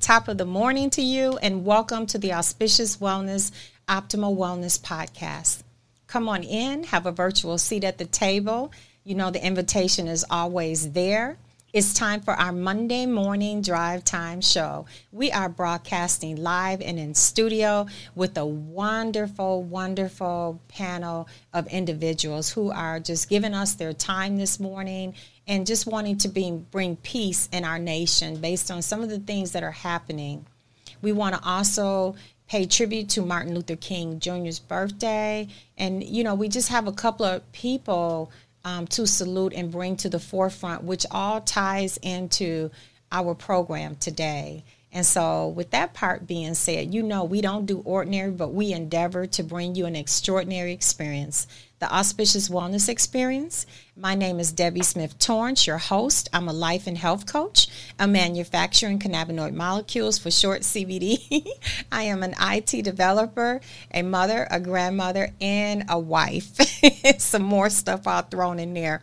[0.00, 3.52] Top of the morning to you, and welcome to the Auspicious Wellness
[3.86, 5.62] Optimal Wellness Podcast.
[6.06, 8.72] Come on in, have a virtual seat at the table.
[9.04, 11.36] You know, the invitation is always there.
[11.72, 14.86] It's time for our Monday morning drive time show.
[15.10, 22.70] We are broadcasting live and in studio with a wonderful, wonderful panel of individuals who
[22.70, 25.14] are just giving us their time this morning
[25.46, 29.18] and just wanting to be, bring peace in our nation based on some of the
[29.18, 30.46] things that are happening.
[31.00, 32.14] We want to also
[32.48, 35.48] pay tribute to Martin Luther King Jr.'s birthday.
[35.76, 38.30] And, you know, we just have a couple of people
[38.64, 42.70] um, to salute and bring to the forefront, which all ties into
[43.10, 44.64] our program today.
[44.92, 48.72] And so, with that part being said, you know, we don't do ordinary, but we
[48.72, 51.46] endeavor to bring you an extraordinary experience
[51.82, 53.66] the Auspicious Wellness Experience.
[53.96, 56.28] My name is Debbie Smith Torrance, your host.
[56.32, 57.66] I'm a life and health coach,
[57.98, 61.44] a manufacturing cannabinoid molecules for short CBD.
[61.90, 63.60] I am an IT developer,
[63.92, 66.54] a mother, a grandmother, and a wife.
[67.18, 69.02] Some more stuff all thrown in there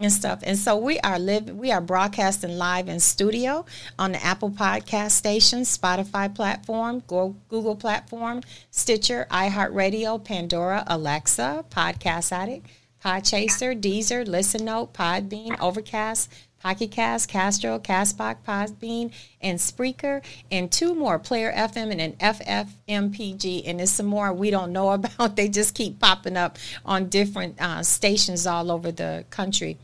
[0.00, 0.40] and stuff.
[0.42, 3.64] And so we are live we are broadcasting live in studio
[3.98, 8.40] on the Apple Podcast station, Spotify platform, Google platform,
[8.70, 12.66] Stitcher, iHeartRadio, Pandora, Alexa, Podcast Addict,
[13.04, 20.94] Podchaser, Deezer, Listen Note, Podbean, Overcast, Pocket Cast, Castro, Castbox, Podbean, and Spreaker, and two
[20.94, 25.36] more, Player FM and an FFMPG, and there's some more we don't know about.
[25.36, 29.78] They just keep popping up on different uh, stations all over the country.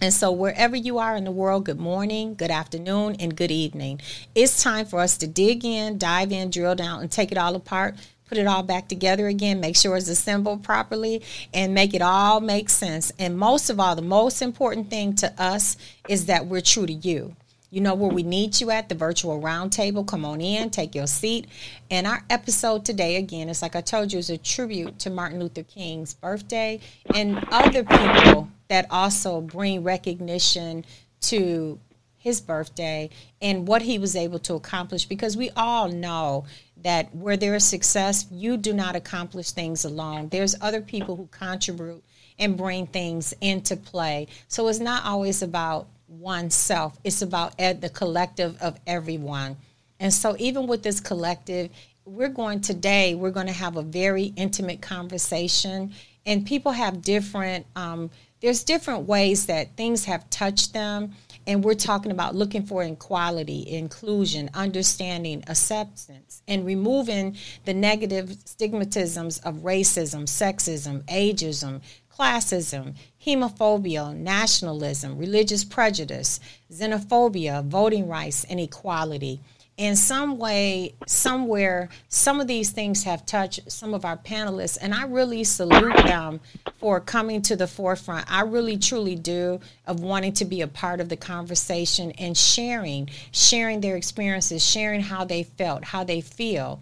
[0.00, 4.00] And so, wherever you are in the world, good morning, good afternoon, and good evening.
[4.34, 7.54] It's time for us to dig in, dive in, drill down, and take it all
[7.54, 7.94] apart
[8.26, 11.22] put it all back together again, make sure it's assembled properly,
[11.52, 13.12] and make it all make sense.
[13.18, 15.76] And most of all, the most important thing to us
[16.08, 17.36] is that we're true to you.
[17.72, 20.06] You know where we need you at the virtual roundtable.
[20.06, 21.46] Come on in, take your seat.
[21.90, 25.40] And our episode today, again, is like I told you, is a tribute to Martin
[25.40, 26.80] Luther King's birthday
[27.14, 30.84] and other people that also bring recognition
[31.22, 31.78] to
[32.18, 33.10] his birthday
[33.40, 36.44] and what he was able to accomplish because we all know
[36.82, 40.28] that where there is success, you do not accomplish things alone.
[40.28, 42.02] There's other people who contribute
[42.38, 44.28] and bring things into play.
[44.48, 49.56] So it's not always about oneself, it's about the collective of everyone.
[49.98, 51.70] And so, even with this collective,
[52.04, 55.92] we're going today, we're going to have a very intimate conversation,
[56.26, 58.10] and people have different, um,
[58.40, 61.12] there's different ways that things have touched them
[61.46, 69.44] and we're talking about looking for equality, inclusion, understanding, acceptance, and removing the negative stigmatisms
[69.44, 71.80] of racism, sexism, ageism,
[72.16, 72.94] classism,
[73.24, 76.38] homophobia, nationalism, religious prejudice,
[76.70, 79.40] xenophobia, voting rights, and equality
[79.78, 84.92] in some way, somewhere, some of these things have touched some of our panelists, and
[84.94, 86.40] I really salute them
[86.78, 88.30] for coming to the forefront.
[88.30, 93.08] I really, truly do of wanting to be a part of the conversation and sharing,
[93.32, 96.80] sharing their experiences, sharing how they felt, how they feel.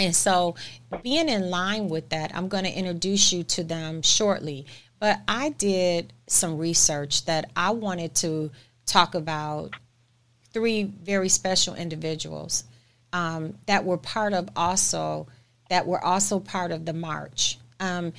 [0.00, 0.54] And so,
[1.02, 4.64] being in line with that, I'm going to introduce you to them shortly.
[4.98, 8.50] But I did some research that I wanted to
[8.86, 9.74] talk about
[10.58, 12.64] three very special individuals
[13.12, 15.28] um, that were part of also
[15.70, 17.58] that were also part of the march.
[17.78, 18.12] Um,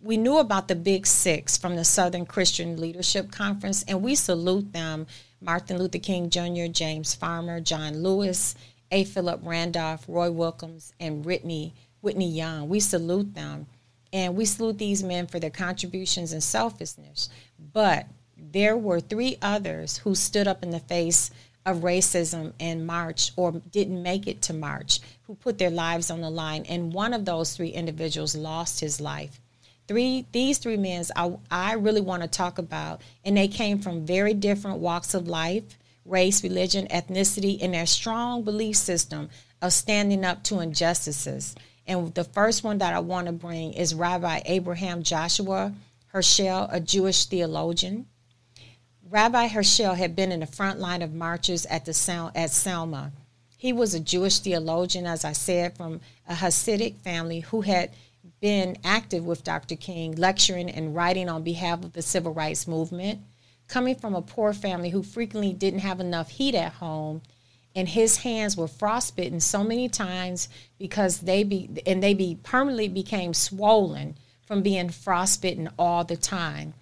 [0.00, 4.72] we knew about the Big Six from the Southern Christian Leadership Conference, and we salute
[4.72, 5.08] them:
[5.40, 8.54] Martin Luther King Jr., James Farmer, John Lewis,
[8.92, 9.02] A.
[9.02, 12.68] Philip Randolph, Roy Wilkins, and Whitney Whitney Young.
[12.68, 13.66] We salute them,
[14.12, 17.30] and we salute these men for their contributions and selflessness.
[17.72, 21.32] But there were three others who stood up in the face
[21.66, 26.20] of racism in March or didn't make it to March who put their lives on
[26.20, 26.64] the line.
[26.68, 29.40] And one of those three individuals lost his life.
[29.86, 34.06] Three, these three men I, I really want to talk about, and they came from
[34.06, 39.28] very different walks of life race, religion, ethnicity, and their strong belief system
[39.62, 41.54] of standing up to injustices.
[41.86, 45.72] And the first one that I want to bring is Rabbi Abraham Joshua
[46.12, 48.06] Heschel, a Jewish theologian.
[49.10, 53.10] Rabbi Heschel had been in the front line of marches at the at Selma.
[53.56, 57.90] He was a Jewish theologian, as I said, from a Hasidic family who had
[58.40, 59.74] been active with Dr.
[59.74, 63.20] King, lecturing and writing on behalf of the civil rights movement.
[63.66, 67.20] Coming from a poor family who frequently didn't have enough heat at home,
[67.74, 70.48] and his hands were frostbitten so many times
[70.78, 74.16] because they be and they be permanently became swollen
[74.46, 76.74] from being frostbitten all the time.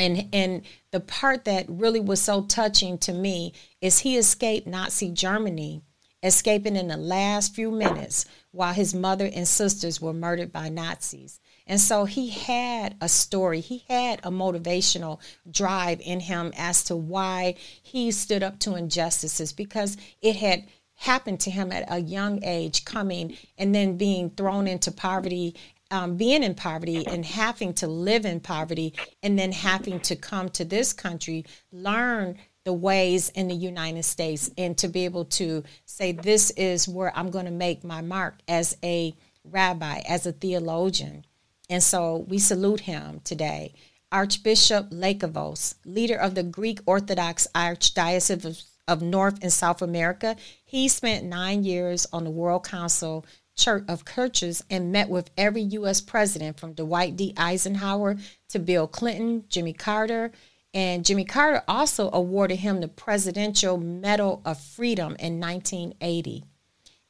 [0.00, 5.10] And and the part that really was so touching to me is he escaped Nazi
[5.10, 5.82] Germany,
[6.22, 11.40] escaping in the last few minutes while his mother and sisters were murdered by Nazis.
[11.66, 16.96] And so he had a story, he had a motivational drive in him as to
[16.96, 20.64] why he stood up to injustices because it had
[20.96, 25.54] happened to him at a young age, coming and then being thrown into poverty.
[25.92, 28.94] Um, being in poverty and having to live in poverty,
[29.24, 34.50] and then having to come to this country, learn the ways in the United States,
[34.56, 38.38] and to be able to say, This is where I'm going to make my mark
[38.46, 39.14] as a
[39.44, 41.24] rabbi, as a theologian.
[41.68, 43.74] And so we salute him today.
[44.12, 50.34] Archbishop Lakavos, leader of the Greek Orthodox Archdiocese of, of North and South America,
[50.64, 53.24] he spent nine years on the World Council
[53.60, 56.00] Church of Churches and met with every U.S.
[56.00, 57.34] president from Dwight D.
[57.36, 58.16] Eisenhower
[58.48, 60.32] to Bill Clinton, Jimmy Carter,
[60.72, 66.44] and Jimmy Carter also awarded him the Presidential Medal of Freedom in 1980.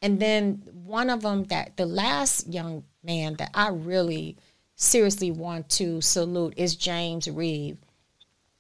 [0.03, 4.37] And then one of them that the last young man that I really
[4.75, 7.77] seriously want to salute is James Reeb.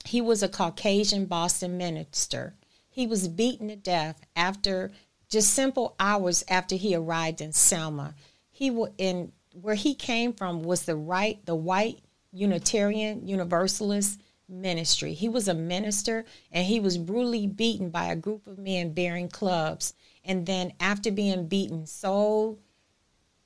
[0.04, 2.54] He was a Caucasian Boston minister.
[2.90, 4.90] He was beaten to death after
[5.30, 8.14] just simple hours after he arrived in Selma.
[8.50, 8.68] He
[8.98, 12.00] in where he came from was the right the white
[12.32, 15.14] Unitarian Universalist ministry.
[15.14, 19.28] He was a minister and he was brutally beaten by a group of men bearing
[19.28, 19.94] clubs.
[20.24, 22.58] And then after being beaten so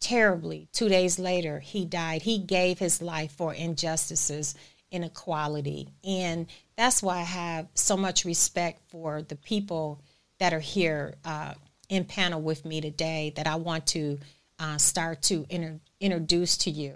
[0.00, 0.68] terribly.
[0.72, 2.22] Two days later, he died.
[2.22, 4.54] He gave his life for injustices,
[4.90, 5.88] inequality.
[6.04, 6.46] And
[6.76, 10.02] that's why I have so much respect for the people
[10.38, 11.54] that are here uh,
[11.94, 14.18] in panel with me today that I want to
[14.58, 16.94] uh, start to inter- introduce to you.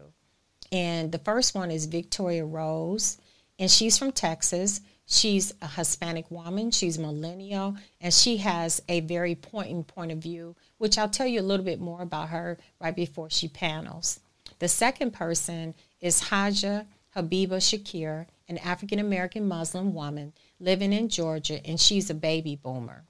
[0.71, 3.19] And the first one is Victoria Rose,
[3.59, 4.81] and she's from Texas.
[5.07, 10.55] She's a Hispanic woman, she's millennial, and she has a very pointing point of view,
[10.77, 14.21] which I'll tell you a little bit more about her right before she panels.
[14.59, 16.85] The second person is Haja
[17.17, 23.05] Habiba Shakir, an African American Muslim woman living in Georgia, and she's a baby boomer.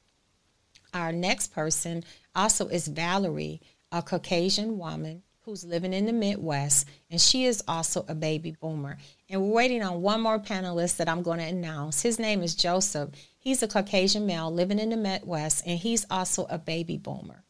[0.94, 2.04] Our next person
[2.34, 3.60] also is Valerie,
[3.92, 8.98] a Caucasian woman who's living in the Midwest, and she is also a baby boomer.
[9.30, 12.02] And we're waiting on one more panelist that I'm going to announce.
[12.02, 13.10] His name is Joseph.
[13.38, 17.42] He's a Caucasian male living in the Midwest, and he's also a baby boomer.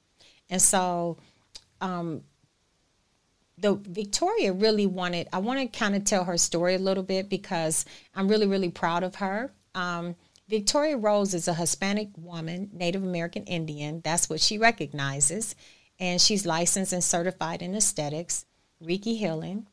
[0.49, 1.19] And so,
[1.81, 2.23] um,
[3.59, 5.29] the Victoria really wanted.
[5.33, 8.71] I want to kind of tell her story a little bit because I'm really, really
[8.71, 9.53] proud of her.
[9.75, 10.15] Um,
[10.49, 14.01] Victoria Rose is a Hispanic woman, Native American Indian.
[14.03, 15.55] That's what she recognizes
[16.01, 18.47] and she's licensed and certified in aesthetics,
[18.83, 19.67] Reiki healing,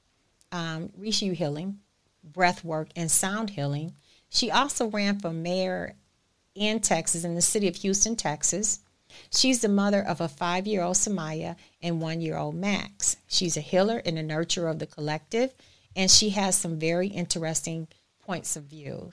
[0.52, 1.80] um, Reiki healing,
[2.24, 3.94] breath work, and sound healing.
[4.30, 5.96] She also ran for mayor
[6.56, 8.80] in Texas, in the city of Houston, Texas.
[9.32, 13.18] She's the mother of a five year old Samaya and one year old Max.
[13.28, 15.54] She's a healer and a nurturer of the collective,
[15.96, 17.88] and she has some very interesting
[18.20, 19.12] points of view.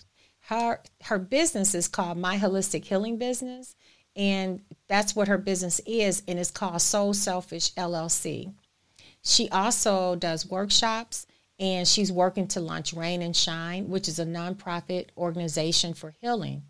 [0.53, 3.75] Her, her business is called My Holistic Healing Business,
[4.15, 8.53] and that's what her business is, and it's called Soul Selfish LLC.
[9.23, 11.27] She also does workshops,
[11.59, 16.65] and she's working to launch Rain and Shine, which is a nonprofit organization for healing.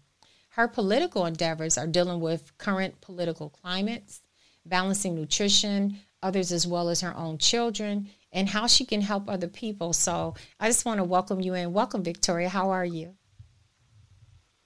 [0.51, 4.23] Her political endeavors are dealing with current political climates,
[4.65, 9.49] balancing nutrition, others as well as her own children, and how she can help other
[9.49, 9.93] people.
[9.93, 11.73] So I just want to welcome you in.
[11.73, 12.49] Welcome, Victoria.
[12.49, 13.17] How are you?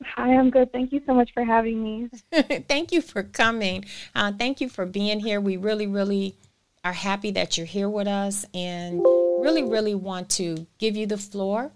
[0.04, 0.72] Hi, I'm good.
[0.72, 2.08] Thank you so much for having me.
[2.68, 3.84] thank you for coming.
[4.14, 5.40] Uh, thank you for being here.
[5.40, 6.36] We really, really
[6.84, 11.18] are happy that you're here with us and really, really want to give you the
[11.18, 11.72] floor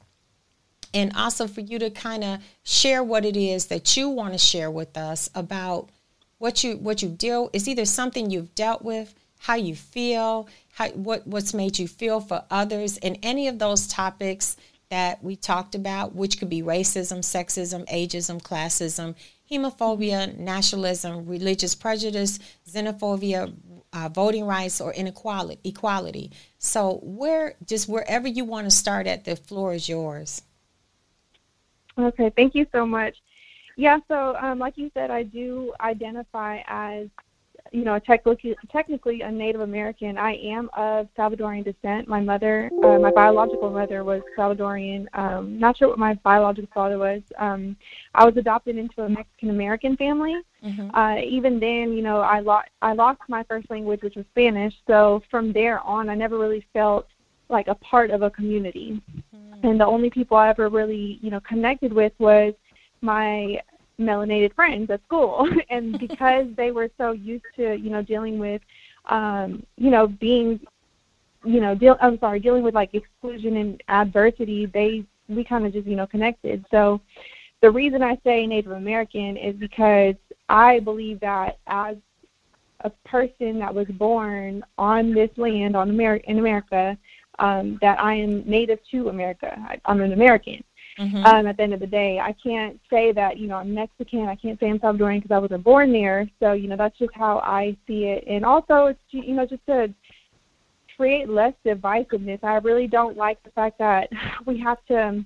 [0.92, 4.38] and also for you to kind of share what it is that you want to
[4.38, 5.88] share with us about
[6.38, 10.88] what you what you deal is either something you've dealt with how you feel how
[10.90, 14.56] what what's made you feel for others and any of those topics
[14.90, 19.14] that we talked about, which could be racism, sexism, ageism, classism,
[19.50, 23.52] homophobia, nationalism, religious prejudice, xenophobia,
[23.92, 25.60] uh, voting rights, or inequality.
[25.64, 26.30] Equality.
[26.58, 30.42] So, where just wherever you want to start at, the floor is yours.
[31.98, 33.16] Okay, thank you so much.
[33.76, 37.08] Yeah, so um, like you said, I do identify as
[37.72, 40.18] you know, technically, technically a Native American.
[40.18, 42.08] I am of Salvadorian descent.
[42.08, 45.06] My mother, uh, my biological mother, was Salvadorian.
[45.14, 47.22] Um, not sure what my biological father was.
[47.38, 47.76] Um,
[48.14, 50.36] I was adopted into a Mexican American family.
[50.64, 50.94] Mm-hmm.
[50.94, 54.74] Uh, even then, you know, I lost I lost my first language, which was Spanish.
[54.86, 57.06] So from there on, I never really felt
[57.48, 59.00] like a part of a community.
[59.34, 59.66] Mm-hmm.
[59.66, 62.54] And the only people I ever really, you know, connected with was
[63.00, 63.60] my
[64.00, 65.48] melanated friends at school.
[65.70, 68.62] and because they were so used to, you know, dealing with,
[69.06, 70.60] um, you know, being,
[71.44, 75.72] you know, deal, I'm sorry, dealing with like exclusion and adversity, they, we kind of
[75.72, 76.64] just, you know, connected.
[76.70, 77.00] So
[77.60, 80.14] the reason I say Native American is because
[80.48, 81.96] I believe that as
[82.80, 86.96] a person that was born on this land on America in America,
[87.38, 89.54] um, that I am native to America.
[89.58, 90.62] I, I'm an American.
[91.00, 91.24] Mm-hmm.
[91.24, 94.28] Um, at the end of the day, I can't say that you know I'm Mexican.
[94.28, 96.28] I can't say I'm Salvadorian because I wasn't born there.
[96.40, 98.24] So you know that's just how I see it.
[98.26, 99.94] And also, it's you know just to
[100.98, 102.44] create less divisiveness.
[102.44, 104.10] I really don't like the fact that
[104.46, 105.24] we have to.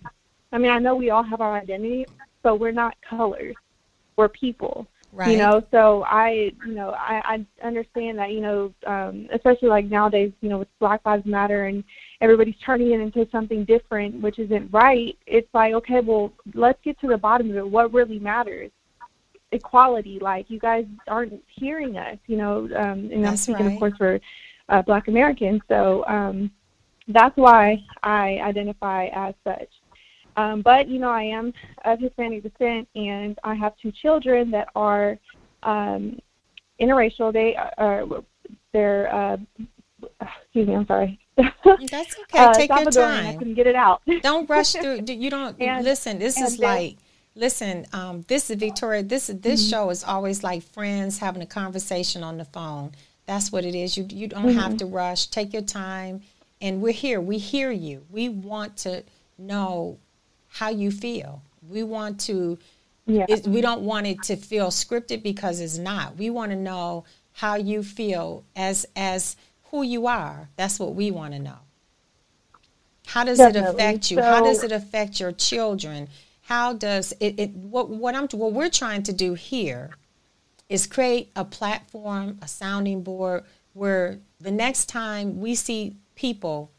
[0.53, 2.07] I mean, I know we all have our identity,
[2.45, 3.57] but we're not colors.
[4.17, 4.87] We're people.
[5.17, 5.31] Right.
[5.31, 9.85] You know, so I, you know, I, I understand that, you know, um, especially like
[9.85, 11.85] nowadays, you know, with Black Lives Matter and
[12.21, 15.17] everybody's turning it into something different, which isn't right.
[15.29, 17.71] It's like, okay, well, let's get to the bottom of it.
[17.71, 18.73] What really matters?
[19.53, 20.19] Equality.
[20.21, 23.75] Like you guys aren't hearing us, you know, um, and that's I'm speaking, right.
[23.75, 24.19] of course, for
[24.69, 25.61] uh, Black Americans.
[25.69, 26.51] So um,
[27.07, 29.69] that's why I identify as such.
[30.37, 31.53] Um, but you know, I am
[31.85, 35.19] of Hispanic descent, and I have two children that are
[35.63, 36.19] um,
[36.81, 37.33] interracial.
[37.33, 38.05] They are
[38.73, 39.37] they're uh,
[40.43, 40.75] excuse me.
[40.75, 41.19] I'm sorry.
[41.37, 42.39] That's okay.
[42.39, 43.27] uh, Take your time.
[43.27, 44.03] I couldn't get it out.
[44.23, 45.05] don't rush through.
[45.07, 46.19] You don't and, listen.
[46.19, 46.97] This is like
[47.35, 47.87] listen.
[47.93, 49.03] Um, this is Victoria.
[49.03, 49.71] This this mm-hmm.
[49.71, 52.93] show is always like friends having a conversation on the phone.
[53.27, 53.97] That's what it is.
[53.97, 54.59] You you don't mm-hmm.
[54.59, 55.27] have to rush.
[55.27, 56.23] Take your time.
[56.61, 57.21] And we're here.
[57.21, 58.07] We hear you.
[58.11, 59.03] We want to
[59.37, 59.99] know
[60.55, 61.43] how you feel.
[61.69, 62.59] We want to,
[63.07, 63.27] yeah.
[63.29, 66.17] It, we don't want it to feel scripted because it's not.
[66.17, 69.37] We want to know how you feel as as
[69.71, 70.49] who you are.
[70.57, 71.59] That's what we want to know.
[73.07, 73.69] How does Definitely.
[73.69, 74.17] it affect you?
[74.19, 76.09] So, how does it affect your children?
[76.43, 79.91] How does it, it what what I'm what we're trying to do here
[80.69, 83.43] is create a platform, a sounding board
[83.73, 86.71] where the next time we see people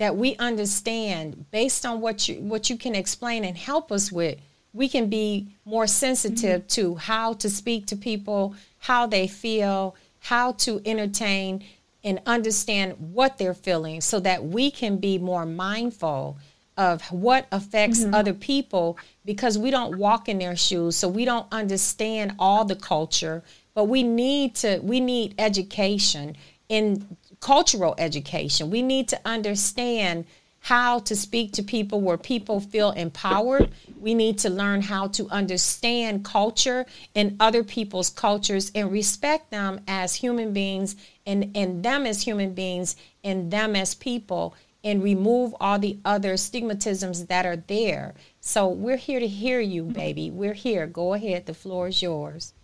[0.00, 4.38] that we understand based on what you what you can explain and help us with
[4.72, 6.68] we can be more sensitive mm-hmm.
[6.68, 11.62] to how to speak to people how they feel how to entertain
[12.02, 16.38] and understand what they're feeling so that we can be more mindful
[16.78, 18.14] of what affects mm-hmm.
[18.14, 22.76] other people because we don't walk in their shoes so we don't understand all the
[22.76, 23.42] culture
[23.74, 26.34] but we need to we need education
[26.70, 27.04] in
[27.40, 28.70] cultural education.
[28.70, 30.26] We need to understand
[30.60, 33.70] how to speak to people where people feel empowered.
[33.98, 39.80] We need to learn how to understand culture and other people's cultures and respect them
[39.88, 44.54] as human beings and, and them as human beings and them as people
[44.84, 48.14] and remove all the other stigmatisms that are there.
[48.40, 50.30] So we're here to hear you, baby.
[50.30, 50.86] We're here.
[50.86, 51.46] Go ahead.
[51.46, 52.54] The floor is yours.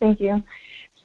[0.00, 0.42] Thank you.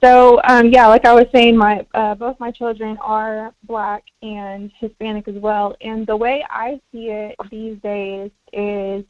[0.01, 4.71] So um, yeah, like I was saying, my uh, both my children are black and
[4.79, 5.75] Hispanic as well.
[5.81, 9.03] And the way I see it these days is,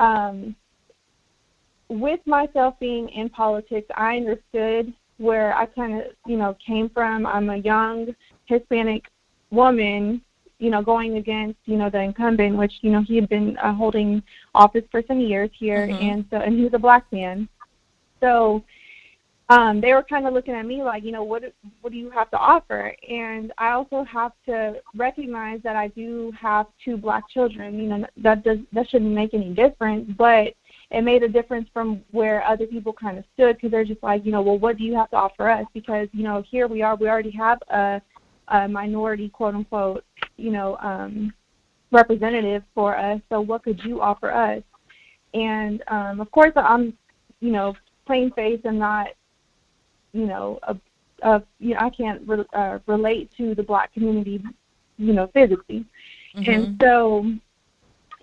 [0.00, 0.56] um,
[1.88, 7.24] with myself being in politics, I understood where I kind of you know came from.
[7.24, 8.14] I'm a young
[8.46, 9.04] Hispanic
[9.50, 10.22] woman,
[10.58, 13.72] you know, going against you know the incumbent, which you know he had been uh,
[13.74, 14.24] holding
[14.56, 16.02] office for some years here, mm-hmm.
[16.02, 17.48] and so and he was a black man.
[18.20, 18.64] So
[19.50, 21.42] um, they were kind of looking at me like, you know, what
[21.80, 22.94] what do you have to offer?
[23.08, 27.78] And I also have to recognize that I do have two black children.
[27.78, 30.54] You know, that does that shouldn't make any difference, but
[30.90, 34.24] it made a difference from where other people kind of stood because they're just like,
[34.26, 35.64] you know, well, what do you have to offer us?
[35.72, 38.02] Because you know, here we are, we already have a,
[38.48, 40.04] a minority, quote unquote,
[40.36, 41.32] you know, um,
[41.90, 43.18] representative for us.
[43.30, 44.62] So what could you offer us?
[45.32, 46.92] And um, of course, I'm,
[47.40, 47.74] you know,
[48.06, 49.08] plain face and not
[50.12, 50.76] you know, a,
[51.22, 54.42] a, you know, I can't re- uh, relate to the black community,
[54.96, 55.84] you know, physically,
[56.36, 56.50] mm-hmm.
[56.50, 57.32] and so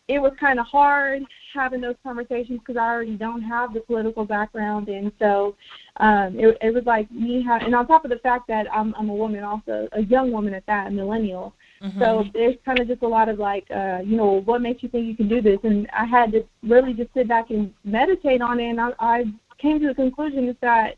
[0.08, 1.24] it was kind of hard
[1.54, 5.56] having those conversations because I already don't have the political background, and so
[5.98, 8.94] um, it, it was like me having, and on top of the fact that I'm,
[8.96, 11.54] I'm a woman, also a young woman at that, a millennial.
[11.82, 12.00] Mm-hmm.
[12.00, 14.89] So there's kind of just a lot of like, uh, you know, what makes you
[14.89, 15.60] think you can do this?
[15.63, 19.24] And I had to really just sit back and meditate on it, and I, I
[19.58, 20.98] came to the conclusion is that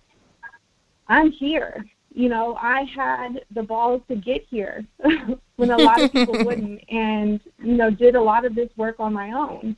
[1.09, 1.85] I'm here.
[2.13, 4.85] You know, I had the balls to get here
[5.55, 8.99] when a lot of people wouldn't, and you know, did a lot of this work
[8.99, 9.75] on my own.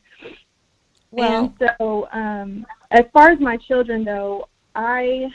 [1.12, 5.30] Well, and so um, as far as my children, though, I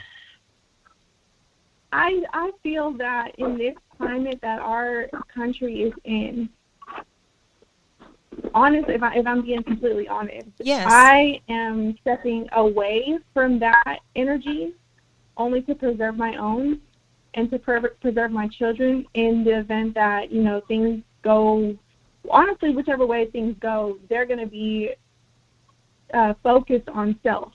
[1.91, 6.49] I I feel that in this climate that our country is in,
[8.53, 13.99] honest, if I if I'm being completely honest, yes, I am stepping away from that
[14.15, 14.73] energy
[15.37, 16.81] only to preserve my own
[17.33, 21.75] and to preserve my children in the event that you know things go.
[22.31, 24.91] Honestly, whichever way things go, they're going to be
[26.13, 27.51] uh, focused on self.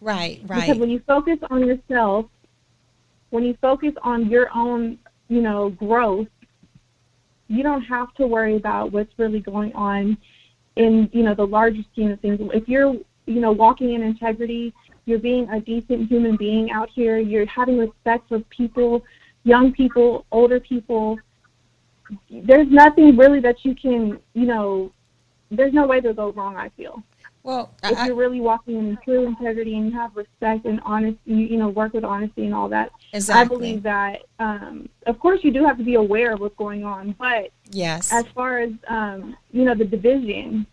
[0.00, 0.60] Right, right.
[0.60, 2.26] Because when you focus on yourself,
[3.30, 4.98] when you focus on your own,
[5.28, 6.28] you know, growth,
[7.48, 10.16] you don't have to worry about what's really going on
[10.76, 12.38] in, you know, the larger scheme of things.
[12.54, 12.94] If you're,
[13.26, 14.72] you know, walking in integrity,
[15.08, 19.02] you're being a decent human being out here, you're having respect for people,
[19.44, 21.18] young people, older people,
[22.30, 24.92] there's nothing really that you can, you know,
[25.50, 27.02] there's no way to go wrong, I feel.
[27.42, 31.18] Well, if I, you're really walking in true integrity and you have respect and honesty,
[31.24, 32.90] you, you know, work with honesty and all that.
[33.12, 33.40] Exactly.
[33.40, 36.84] I believe that, um, of course, you do have to be aware of what's going
[36.84, 40.66] on, but yes, as far as um, you know, the division,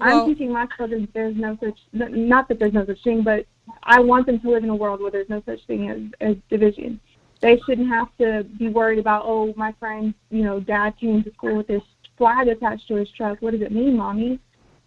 [0.00, 3.22] well, I'm teaching my children that there's no such, not that there's no such thing,
[3.22, 3.46] but
[3.82, 6.36] I want them to live in a world where there's no such thing as, as
[6.48, 7.00] division.
[7.40, 11.32] They shouldn't have to be worried about, oh, my friend you know, dad came to
[11.32, 11.82] school with this
[12.18, 13.40] flag attached to his truck.
[13.40, 14.40] What does it mean, mommy?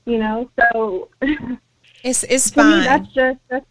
[0.05, 1.09] you know so
[2.03, 3.65] it's it's fine me, that's just that's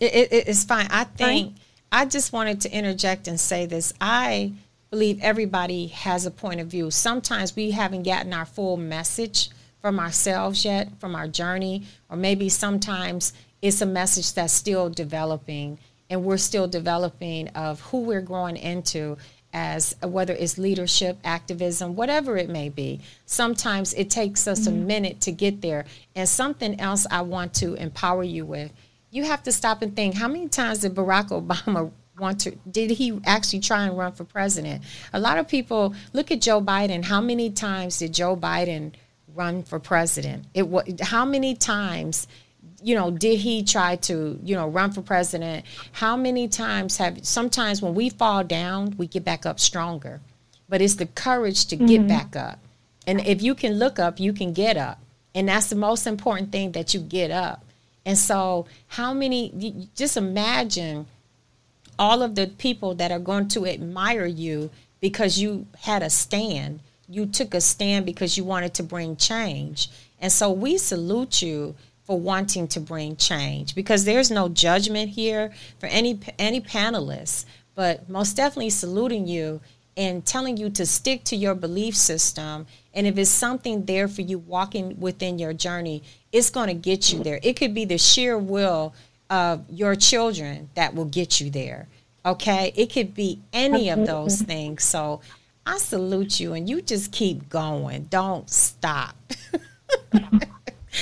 [0.00, 1.54] it, it, it's fine i think
[1.92, 4.52] i just wanted to interject and say this i
[4.90, 10.00] believe everybody has a point of view sometimes we haven't gotten our full message from
[10.00, 15.78] ourselves yet from our journey or maybe sometimes it's a message that's still developing
[16.10, 19.16] and we're still developing of who we're growing into
[19.52, 23.00] as whether it's leadership, activism, whatever it may be.
[23.24, 24.76] Sometimes it takes us mm-hmm.
[24.76, 25.86] a minute to get there.
[26.14, 28.72] And something else I want to empower you with
[29.10, 32.90] you have to stop and think how many times did Barack Obama want to did
[32.90, 37.04] he actually try and run for president a lot of people look at joe biden
[37.04, 38.90] how many times did joe biden
[39.34, 42.26] run for president it was how many times
[42.82, 45.64] you know, did he try to, you know, run for president?
[45.92, 50.20] How many times have sometimes when we fall down, we get back up stronger.
[50.68, 52.08] But it's the courage to get mm-hmm.
[52.08, 52.58] back up.
[53.06, 55.00] And if you can look up, you can get up.
[55.34, 57.64] And that's the most important thing that you get up.
[58.04, 61.06] And so, how many, just imagine
[61.98, 66.80] all of the people that are going to admire you because you had a stand.
[67.08, 69.90] You took a stand because you wanted to bring change.
[70.20, 71.74] And so, we salute you
[72.08, 77.44] for wanting to bring change because there's no judgment here for any any panelists
[77.74, 79.60] but most definitely saluting you
[79.94, 82.66] and telling you to stick to your belief system.
[82.94, 87.12] And if it's something there for you walking within your journey it's going to get
[87.12, 87.40] you there.
[87.42, 88.94] It could be the sheer will
[89.28, 91.88] of your children that will get you there
[92.26, 92.72] okay?
[92.76, 94.44] It could be any of those mm-hmm.
[94.44, 94.84] things.
[94.84, 95.20] So
[95.68, 99.14] i salute you and you just keep going don't stop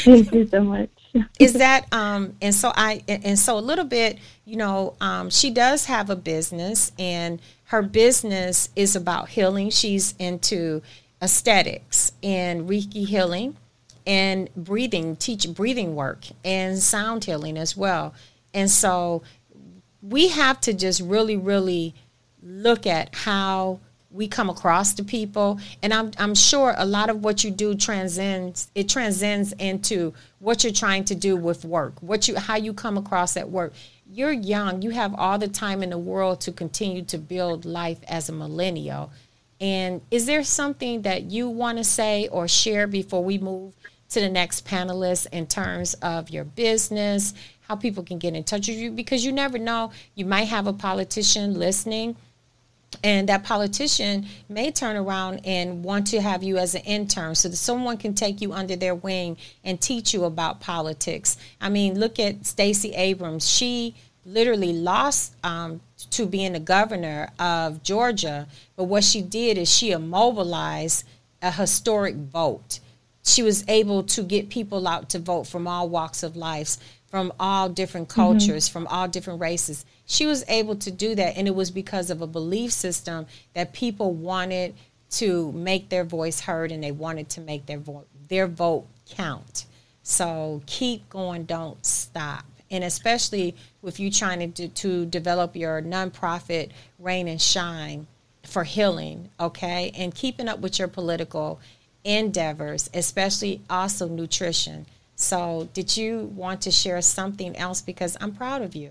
[0.05, 0.91] Thank you so much.
[1.39, 5.51] is that um and so I and so a little bit, you know, um she
[5.51, 9.71] does have a business and her business is about healing.
[9.71, 10.83] She's into
[11.23, 13.57] aesthetics and Reiki healing
[14.07, 18.15] and breathing, teach breathing work and sound healing as well.
[18.53, 19.23] And so
[20.03, 21.95] we have to just really, really
[22.43, 23.81] look at how
[24.17, 27.75] we come across to people and I'm, I'm sure a lot of what you do
[27.75, 32.73] transcends it transcends into what you're trying to do with work what you how you
[32.73, 33.75] come across at work.
[34.11, 37.99] You're young you have all the time in the world to continue to build life
[38.09, 39.13] as a millennial.
[39.61, 43.75] And is there something that you want to say or share before we move
[44.11, 47.35] to the next panelist in terms of your business
[47.69, 48.93] how people can get in touch with you?
[48.93, 52.17] Because you never know you might have a politician listening
[53.03, 57.49] and that politician may turn around and want to have you as an intern so
[57.49, 61.99] that someone can take you under their wing and teach you about politics i mean
[61.99, 63.95] look at stacey abrams she
[64.25, 68.47] literally lost um, to being the governor of georgia
[68.77, 71.05] but what she did is she immobilized
[71.43, 72.81] a historic vote
[73.23, 76.79] she was able to get people out to vote from all walks of life
[77.11, 78.21] from all different mm-hmm.
[78.21, 78.73] cultures, mm-hmm.
[78.73, 79.85] from all different races.
[80.07, 83.73] She was able to do that, and it was because of a belief system that
[83.73, 84.75] people wanted
[85.11, 89.67] to make their voice heard and they wanted to make their vote their vote count.
[90.03, 92.45] So keep going, don't stop.
[92.71, 98.07] And especially with you trying to, to develop your nonprofit Rain and Shine
[98.43, 99.93] for healing, okay?
[99.97, 101.61] And keeping up with your political
[102.05, 104.87] endeavors, especially also nutrition.
[105.15, 107.81] So, did you want to share something else?
[107.81, 108.91] Because I'm proud of you.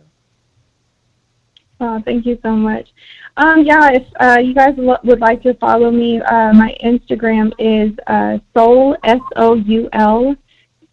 [1.82, 2.88] Oh, thank you so much.
[3.38, 7.52] Um, yeah, if uh, you guys lo- would like to follow me, uh, my Instagram
[7.60, 10.36] is uh, soul s o u l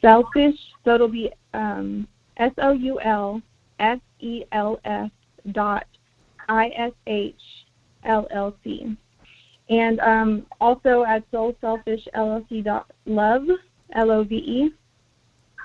[0.00, 0.58] selfish.
[0.84, 3.40] So it'll be um, s o u l
[3.78, 5.10] s e l s
[5.52, 5.86] dot
[6.48, 7.42] i s h
[8.02, 8.96] l l c,
[9.70, 13.46] and um, also at soul selfish llc dot love
[13.94, 14.72] l o v e.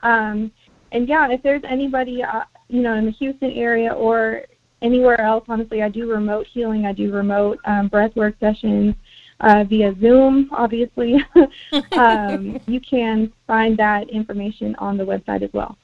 [0.04, 0.52] Um,
[0.92, 4.44] and yeah, if there's anybody uh, you know in the Houston area or
[4.82, 5.46] anywhere else.
[5.48, 6.86] Honestly, I do remote healing.
[6.86, 8.96] I do remote um, breathwork sessions
[9.40, 11.24] uh, via Zoom, obviously.
[11.98, 15.78] um, you can find that information on the website as well.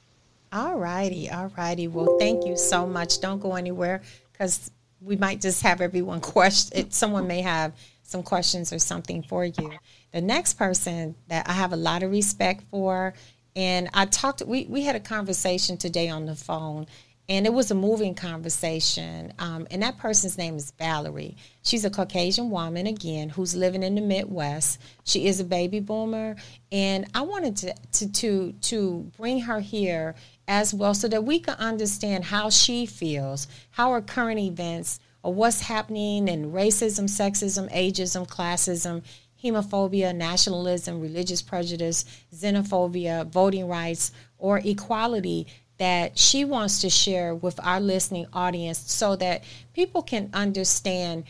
[0.52, 1.88] All righty, all righty.
[1.88, 3.20] Well, thank you so much.
[3.20, 4.02] Don't go anywhere
[4.32, 6.90] because we might just have everyone question.
[6.90, 9.72] Someone may have some questions or something for you.
[10.12, 13.14] The next person that I have a lot of respect for,
[13.56, 14.42] and I talked.
[14.46, 16.86] We we had a conversation today on the phone,
[17.28, 19.32] and it was a moving conversation.
[19.38, 21.36] Um, and that person's name is Valerie.
[21.62, 24.80] She's a Caucasian woman, again, who's living in the Midwest.
[25.04, 26.36] She is a baby boomer,
[26.70, 30.14] and I wanted to to to, to bring her here
[30.46, 35.32] as well so that we can understand how she feels, how her current events or
[35.32, 39.02] what's happening in racism, sexism, ageism, classism,
[39.42, 45.46] homophobia, nationalism, religious prejudice, xenophobia, voting rights, or equality
[45.78, 49.42] that she wants to share with our listening audience so that
[49.74, 51.24] people can understand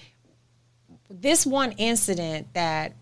[1.09, 2.93] this one incident that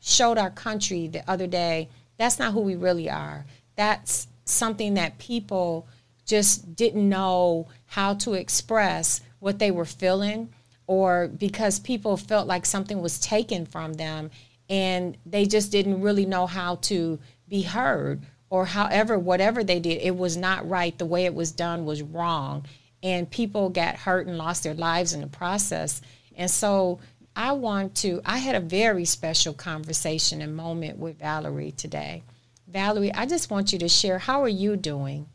[0.00, 1.88] showed our country the other day.
[2.16, 3.44] That's not who we really are.
[3.76, 5.88] That's something that people
[6.26, 10.50] just didn't know how to express what they were feeling
[10.86, 14.30] or because people felt like something was taken from them
[14.68, 18.22] and they just didn't really know how to be heard
[18.54, 20.96] or however, whatever they did, it was not right.
[20.96, 22.64] The way it was done was wrong.
[23.02, 26.00] And people got hurt and lost their lives in the process.
[26.36, 27.00] And so
[27.34, 32.22] I want to, I had a very special conversation and moment with Valerie today.
[32.68, 35.26] Valerie, I just want you to share how are you doing?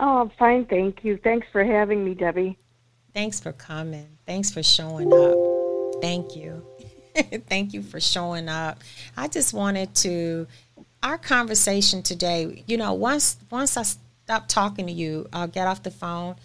[0.00, 1.18] Oh, I'm fine, thank you.
[1.22, 2.56] Thanks for having me, Debbie.
[3.12, 4.08] Thanks for coming.
[4.24, 6.00] Thanks for showing up.
[6.00, 6.64] Thank you.
[7.46, 8.78] Thank you for showing up.
[9.18, 10.46] I just wanted to
[11.04, 15.68] our conversation today, you know, once once I stopped talking to you, uh, I'll get
[15.68, 16.36] off the phone.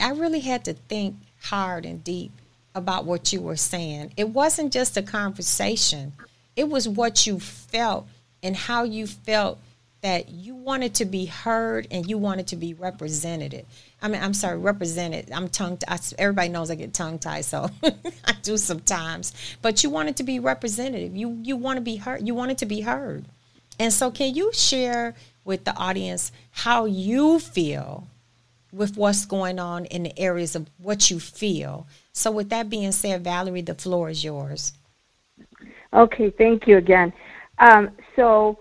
[0.00, 2.32] I really had to think hard and deep
[2.74, 4.12] about what you were saying.
[4.16, 6.14] It wasn't just a conversation.
[6.56, 8.08] It was what you felt
[8.42, 9.58] and how you felt
[10.00, 13.66] that you wanted to be heard and you wanted to be represented.
[14.00, 15.30] I mean, I'm sorry, represented.
[15.32, 15.78] I'm tongue.
[16.18, 17.68] everybody knows I get tongue tied, so
[18.24, 19.34] I do sometimes.
[19.60, 21.14] But you wanted to be representative.
[21.14, 22.26] You you want to be heard.
[22.26, 23.26] You wanted to be heard.
[23.78, 28.08] And so, can you share with the audience how you feel
[28.72, 31.86] with what's going on in the areas of what you feel?
[32.12, 34.72] So, with that being said, Valerie, the floor is yours.
[35.92, 37.12] Okay, thank you again.
[37.58, 38.58] Um, so,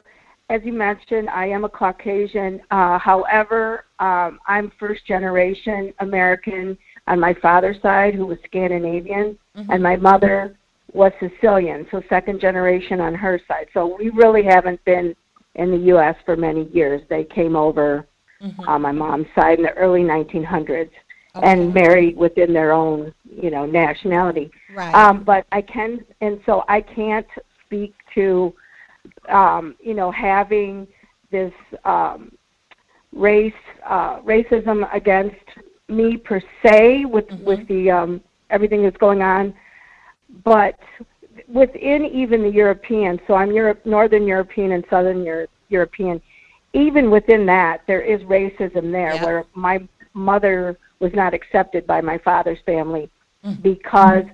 [0.50, 2.62] as you mentioned, I am a Caucasian.
[2.72, 9.72] Uh, however, um, I'm first generation American on my father's side, who was Scandinavian, mm-hmm.
[9.72, 10.56] and my mother
[10.96, 13.68] was Sicilian, so second generation on her side.
[13.74, 15.16] So we really haven't been
[15.56, 16.16] in the U.S.
[16.26, 17.02] for many years.
[17.10, 18.08] They came over
[18.42, 18.62] mm-hmm.
[18.62, 20.90] on my mom's side in the early 1900s okay.
[21.44, 24.50] and married within their own, you know, nationality.
[24.74, 24.94] Right.
[24.96, 27.28] Um, but I can, and so I can't
[27.66, 28.54] speak to,
[29.30, 30.88] um, you know, having
[31.30, 31.54] this
[31.84, 32.32] um,
[33.12, 33.54] race
[33.86, 35.36] uh, racism against
[35.90, 37.44] me per se with mm-hmm.
[37.44, 39.54] with the um, everything that's going on
[40.44, 40.76] but
[41.48, 46.22] within even the European, so I'm Europe, Northern European and Southern Euro- European,
[46.74, 49.24] even within that, there is racism there yeah.
[49.24, 53.10] where my mother was not accepted by my father's family
[53.44, 53.62] mm-hmm.
[53.62, 54.26] because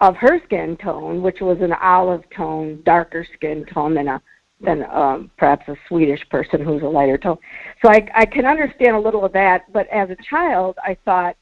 [0.00, 4.22] of her skin tone, which was an olive tone, darker skin tone than a
[4.60, 7.38] than um, perhaps a Swedish person who's a lighter tone.
[7.80, 11.36] So I, I can understand a little of that, but as a child, I thought,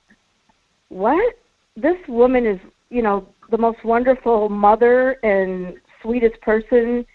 [0.91, 1.35] what?
[1.77, 2.61] This woman is,
[2.91, 7.07] you know, the most wonderful mother and sweetest person,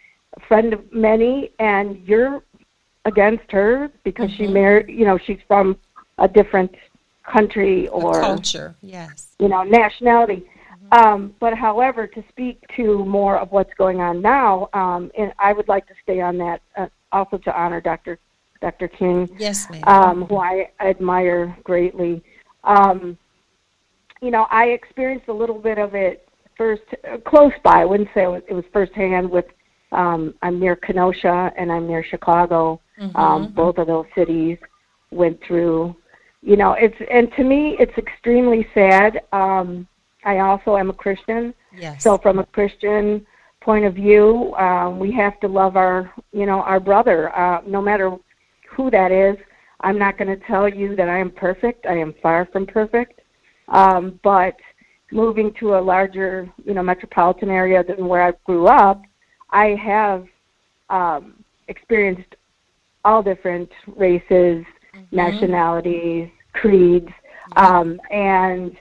[0.48, 2.44] friend of many, and you're
[3.06, 4.46] against her because mm-hmm.
[4.46, 4.89] she married.
[4.89, 5.78] You know, she's from
[6.17, 6.74] a different
[7.26, 8.76] country or a culture.
[8.82, 9.36] Yes.
[9.39, 10.46] You know, nationality.
[10.94, 11.08] Mm-hmm.
[11.08, 15.54] Um, but however, to speak to more of what's going on now, um, and I
[15.54, 18.20] would like to stay on that uh, also to honor Dr.
[18.62, 18.88] Dr.
[18.88, 19.84] King, yes, ma'am.
[19.88, 22.22] Um, who I admire greatly.
[22.63, 23.17] Um,
[24.22, 27.82] you know, I experienced a little bit of it first, uh, close by.
[27.82, 29.30] I wouldn't say it was, it was firsthand.
[29.30, 29.46] With
[29.92, 32.80] um, I'm near Kenosha and I'm near Chicago.
[33.00, 33.18] Mm-hmm.
[33.18, 34.58] Um, both of those cities
[35.12, 35.96] went through
[36.42, 39.22] you know, it's and to me, it's extremely sad.
[39.32, 39.88] Um,
[40.26, 42.04] I also am a Christian, Yes.
[42.04, 43.26] so from a Christian
[43.60, 47.82] point of view, um, we have to love our, you know, our brother, uh, no
[47.82, 48.16] matter
[48.72, 49.38] who that is.
[49.82, 51.86] I'm not going to tell you that I am perfect.
[51.86, 53.21] I am far from perfect.
[53.67, 54.56] Um, but
[55.12, 59.02] moving to a larger, you know, metropolitan area than where I grew up,
[59.52, 60.26] I have
[60.89, 62.36] um, experienced
[63.04, 64.65] all different races,
[65.12, 67.10] nationalities, creeds,
[67.56, 68.76] um, and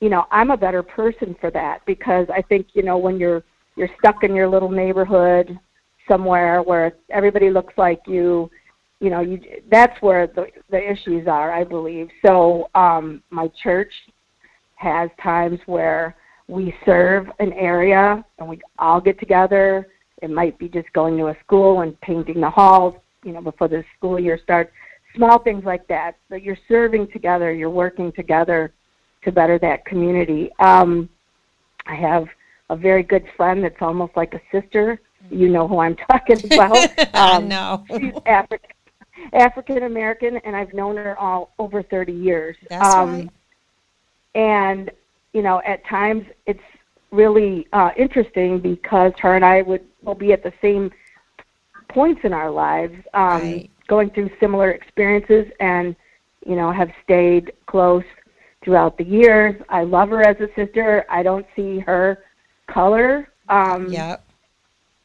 [0.00, 3.42] you know, I'm a better person for that because I think you know when you're
[3.76, 5.58] you're stuck in your little neighborhood
[6.08, 8.50] somewhere where everybody looks like you,
[9.00, 12.08] you know, you that's where the the issues are, I believe.
[12.24, 13.92] So um, my church
[14.76, 16.16] has times where
[16.48, 19.88] we serve an area and we all get together.
[20.22, 23.68] It might be just going to a school and painting the halls, you know, before
[23.68, 24.70] the school year starts.
[25.14, 26.16] Small things like that.
[26.28, 28.72] But you're serving together, you're working together
[29.24, 30.50] to better that community.
[30.58, 31.08] Um,
[31.86, 32.26] I have
[32.70, 35.00] a very good friend that's almost like a sister.
[35.30, 36.90] You know who I'm talking about.
[37.14, 37.84] I Um, know.
[37.88, 38.70] She's African
[39.32, 42.56] African American, and I've known her all over 30 years.
[42.68, 43.30] That's um, right.
[44.34, 44.90] And
[45.32, 46.60] you know, at times it's
[47.10, 50.90] really uh, interesting because her and I would will be at the same
[51.90, 53.70] points in our lives, um, Right.
[53.88, 55.94] going through similar experiences, and
[56.46, 58.04] you know, have stayed close
[58.64, 59.54] throughout the years.
[59.68, 61.04] I love her as a sister.
[61.08, 62.24] I don't see her
[62.68, 64.24] color um, Yep.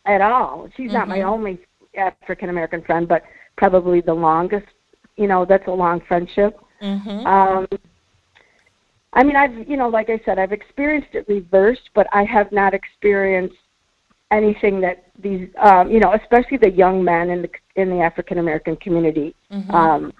[0.05, 0.69] at all.
[0.75, 1.27] She's not my Mhm.
[1.27, 1.59] only
[1.97, 3.23] African American friend, but
[3.57, 4.67] probably the longest.
[5.15, 6.59] You know, that's a long friendship.
[6.81, 7.25] Mm-hmm.
[7.25, 7.67] Um,
[9.13, 12.51] I mean, I've you know, like I said, I've experienced it reversed, but I have
[12.51, 13.55] not experienced
[14.31, 18.39] anything that these, um, you know, especially the young men in the in the African
[18.39, 19.35] American community.
[19.51, 19.73] Mhm.
[19.73, 20.13] Um,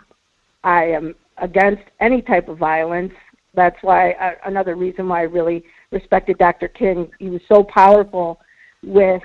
[0.63, 3.13] I am against any type of violence.
[3.55, 6.67] That's why uh, another reason why I really respected Dr.
[6.67, 7.09] King.
[7.19, 8.39] He was so powerful
[8.83, 9.21] with,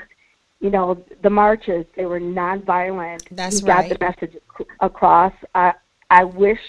[0.60, 1.86] you know, the marches.
[1.96, 3.22] They were nonviolent.
[3.30, 4.36] That's he got the message
[4.80, 5.32] across.
[5.54, 5.74] I
[6.10, 6.60] I wish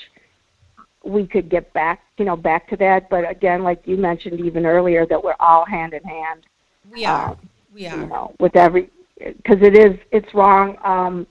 [1.03, 3.09] we could get back, you know, back to that.
[3.09, 6.45] But again, like you mentioned even earlier, that we're all hand in hand
[6.91, 7.29] we are.
[7.31, 7.97] um, we are.
[7.97, 10.77] you know, with every because it is it's wrong.
[10.83, 11.27] Um,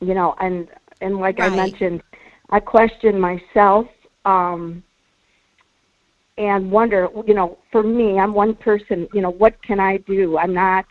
[0.00, 0.68] you know, and
[1.00, 2.02] and like I mentioned,
[2.50, 3.86] I question myself
[4.24, 4.82] um,
[6.36, 7.08] and wonder.
[7.26, 9.08] You know, for me, I'm one person.
[9.12, 10.38] You know, what can I do?
[10.38, 10.86] I'm not.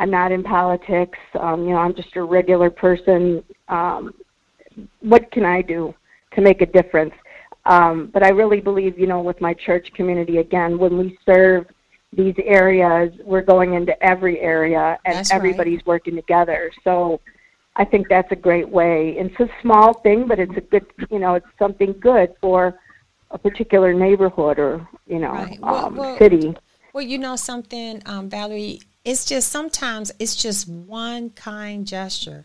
[0.00, 1.18] I'm not in politics.
[1.38, 3.44] Um, you know, I'm just a regular person.
[3.68, 4.14] Um,
[5.00, 5.94] what can I do
[6.32, 7.12] to make a difference?
[7.66, 11.66] Um, but I really believe, you know, with my church community, again, when we serve
[12.14, 15.36] these areas, we're going into every area and That's right.
[15.36, 16.72] everybody's working together.
[16.82, 17.20] So
[17.76, 19.16] I think that's a great way.
[19.18, 22.74] It's a small thing, but it's a good, you know, it's something good for
[23.30, 25.60] a particular neighborhood or, you know, Right.
[25.60, 26.56] Well- um, well- city.
[26.94, 28.80] Well, you know something, um, Valerie.
[29.10, 32.44] It's just sometimes it's just one kind gesture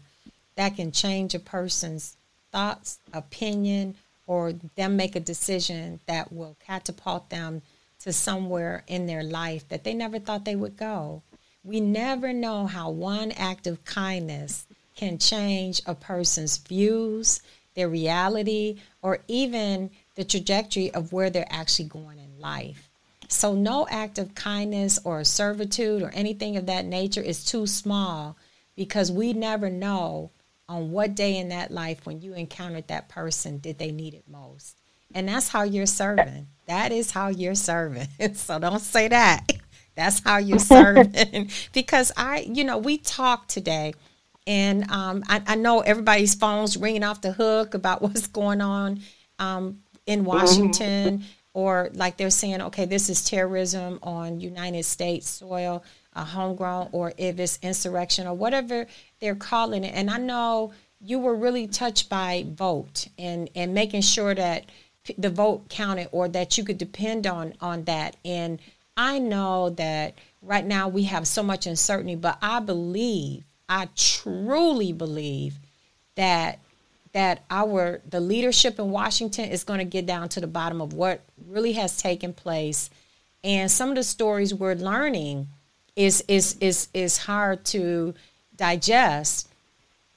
[0.55, 2.17] that can change a person's
[2.51, 3.93] thoughts, opinion,
[4.25, 7.61] or them make a decision that will catapult them
[7.99, 11.21] to somewhere in their life that they never thought they would go.
[11.63, 17.43] We never know how one act of kindness can change a person's views,
[17.75, 22.89] their reality, or even the trajectory of where they're actually going in life.
[23.27, 28.37] So, no act of kindness or servitude or anything of that nature is too small
[28.75, 30.31] because we never know
[30.67, 34.27] on what day in that life when you encountered that person did they need it
[34.27, 34.77] most.
[35.13, 36.47] And that's how you're serving.
[36.67, 38.07] That is how you're serving.
[38.33, 39.51] so, don't say that.
[39.95, 41.49] That's how you're serving.
[41.71, 43.93] because I, you know, we talked today
[44.47, 49.01] and um, I, I know everybody's phones ringing off the hook about what's going on
[49.39, 51.23] um, in Washington,
[51.55, 57.13] or like they're saying, okay, this is terrorism on United States soil, uh, homegrown, or
[57.17, 58.85] if it's insurrection or whatever
[59.21, 59.93] they're calling it.
[59.95, 64.65] And I know you were really touched by vote and and making sure that
[65.17, 68.59] the vote counted or that you could depend on on that and
[68.97, 74.93] I know that right now we have so much uncertainty, but I believe, I truly
[74.93, 75.55] believe
[76.15, 76.59] that
[77.15, 80.91] that our the leadership in Washington is going to get down to the bottom of
[80.91, 82.89] what really has taken place.
[83.41, 85.47] And some of the stories we're learning
[85.95, 88.13] is is is is hard to
[88.57, 89.47] digest.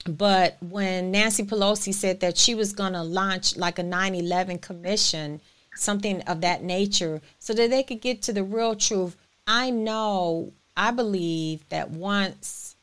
[0.08, 4.58] But when Nancy Pelosi said that she was going to launch like a 9 11
[4.58, 5.40] commission,
[5.76, 10.52] something of that nature, so that they could get to the real truth, I know,
[10.76, 12.74] I believe that once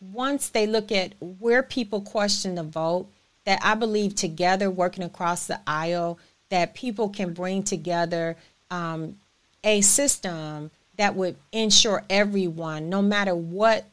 [0.00, 3.08] once they look at where people question the vote,
[3.48, 6.18] that I believe together, working across the aisle,
[6.50, 8.36] that people can bring together
[8.70, 9.16] um,
[9.64, 13.86] a system that would ensure everyone, no matter what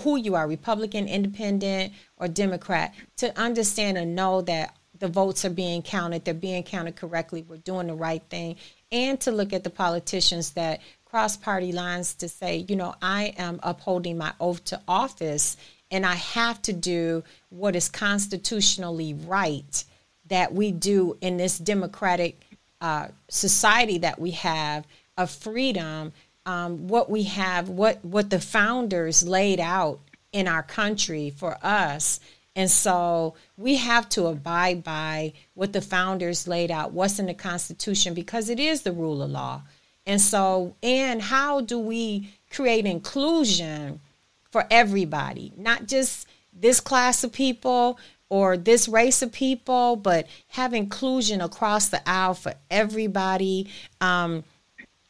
[0.00, 5.50] who you are, Republican, Independent, or Democrat, to understand and know that the votes are
[5.50, 8.56] being counted, they're being counted correctly, we're doing the right thing,
[8.90, 13.34] and to look at the politicians that cross party lines to say, you know, I
[13.36, 15.58] am upholding my oath to office
[15.90, 19.84] and I have to do what is constitutionally right
[20.28, 22.40] that we do in this democratic
[22.80, 26.12] uh, society that we have of freedom.
[26.44, 29.98] Um, what we have, what what the founders laid out
[30.32, 32.20] in our country for us,
[32.54, 37.34] and so we have to abide by what the founders laid out, what's in the
[37.34, 39.62] Constitution, because it is the rule of law.
[40.06, 44.00] And so, and how do we create inclusion
[44.56, 47.98] for everybody, not just this class of people
[48.30, 53.68] or this race of people, but have inclusion across the aisle for everybody.
[54.00, 54.44] Um,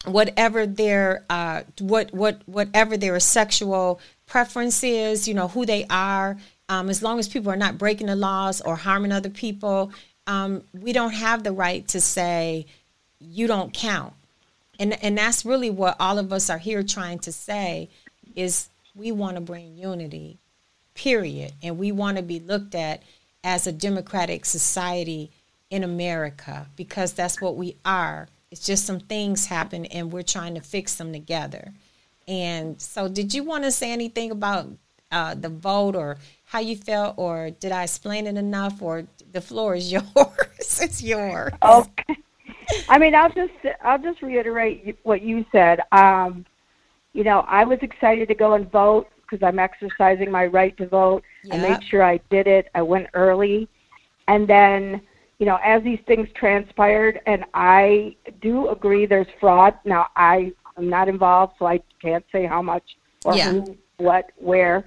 [0.05, 6.37] whatever their uh, what what whatever their sexual preference is, you know who they are.
[6.69, 9.93] Um, as long as people are not breaking the laws or harming other people,
[10.27, 12.67] um, we don't have the right to say
[13.21, 14.13] you don't count.
[14.81, 17.89] And and that's really what all of us are here trying to say
[18.35, 20.39] is we want to bring unity,
[20.95, 21.53] period.
[21.63, 23.03] And we want to be looked at
[23.45, 25.31] as a democratic society
[25.71, 28.29] in America because that's what we are.
[28.51, 31.73] It's just some things happen and we're trying to fix them together.
[32.29, 34.69] And so, did you want to say anything about
[35.13, 39.41] uh, the vote or how you felt, or did I explain it enough, or the
[39.41, 40.05] floor is yours?
[40.59, 41.53] it's yours.
[41.63, 42.17] Okay.
[42.89, 45.81] I mean, I'll just I'll just reiterate what you said.
[45.93, 46.45] Um,
[47.17, 50.87] you know, I was excited to go and vote because I'm exercising my right to
[50.87, 51.23] vote.
[51.45, 51.55] Yep.
[51.55, 52.69] I made sure I did it.
[52.75, 53.69] I went early,
[54.29, 55.01] and then
[55.39, 59.75] you know, as these things transpired, and I do agree there's fraud.
[59.85, 62.85] Now, I am not involved, so I can't say how much
[63.25, 63.53] or yeah.
[63.53, 64.85] who, what, where.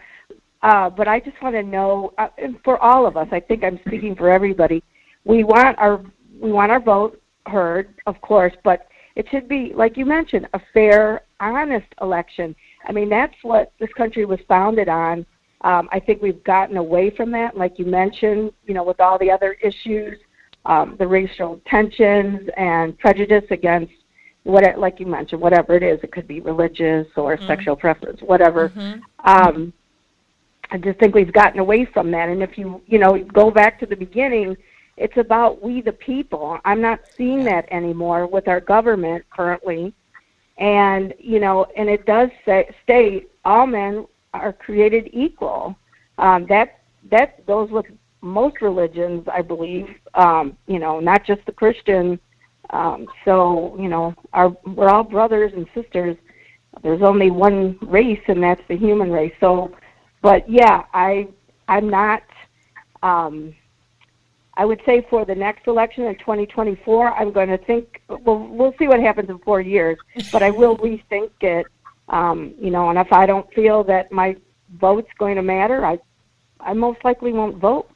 [0.61, 3.63] Uh, but I just want to know, uh, and for all of us, I think
[3.63, 4.83] I'm speaking for everybody.
[5.23, 6.03] We want our
[6.39, 8.87] we want our vote heard, of course, but
[9.19, 12.55] it should be, like you mentioned, a fair, honest election.
[12.87, 15.25] I mean, that's what this country was founded on.
[15.59, 19.19] Um, I think we've gotten away from that, like you mentioned, you know, with all
[19.19, 20.17] the other issues,
[20.65, 23.91] um, the racial tensions and prejudice against
[24.43, 25.99] what, it, like you mentioned, whatever it is.
[26.01, 27.45] It could be religious or mm-hmm.
[27.45, 28.69] sexual preference, whatever.
[28.69, 29.29] Mm-hmm.
[29.29, 29.73] Um,
[30.71, 32.29] I just think we've gotten away from that.
[32.29, 34.55] And if you, you know, go back to the beginning,
[34.99, 36.59] it's about we the people.
[36.65, 39.93] I'm not seeing that anymore with our government currently.
[40.57, 45.75] And, you know, and it does say, state all men are created equal.
[46.17, 47.85] Um, that that goes with
[48.21, 49.87] most religions, I believe.
[50.15, 52.19] Um, you know, not just the Christian.
[52.71, 56.17] Um, so you know, our we're all brothers and sisters.
[56.83, 59.33] There's only one race, and that's the human race.
[59.39, 59.73] So,
[60.21, 61.29] but yeah, I
[61.69, 62.23] I'm not.
[63.01, 63.55] Um,
[64.59, 68.01] I would say for the next election in 2024, I'm going to think.
[68.09, 69.97] Well, we'll see what happens in four years,
[70.33, 71.65] but I will rethink it.
[72.09, 74.35] Um, you know, and if I don't feel that my
[74.73, 75.97] vote's going to matter, I
[76.59, 77.89] I most likely won't vote.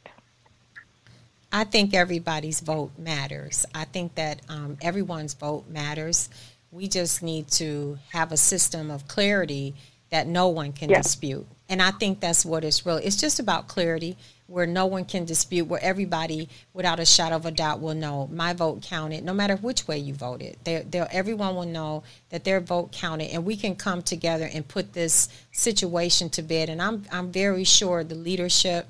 [1.51, 3.65] I think everybody's vote matters.
[3.75, 6.29] I think that um, everyone's vote matters.
[6.71, 9.75] We just need to have a system of clarity
[10.13, 11.05] that no one can yes.
[11.05, 11.43] dispute.
[11.69, 13.03] And I think that's what it's really.
[13.03, 17.47] It's just about clarity where no one can dispute, where everybody, without a shadow of
[17.47, 20.55] a doubt, will know my vote counted, no matter which way you voted.
[20.65, 24.67] They're, they're, everyone will know that their vote counted, and we can come together and
[24.67, 26.69] put this situation to bed.
[26.69, 28.85] And I'm, I'm very sure the leadership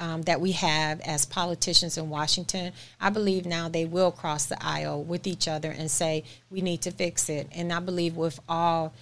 [0.00, 4.56] um, that we have as politicians in Washington, I believe now they will cross the
[4.64, 7.48] aisle with each other and say we need to fix it.
[7.52, 8.94] And I believe with all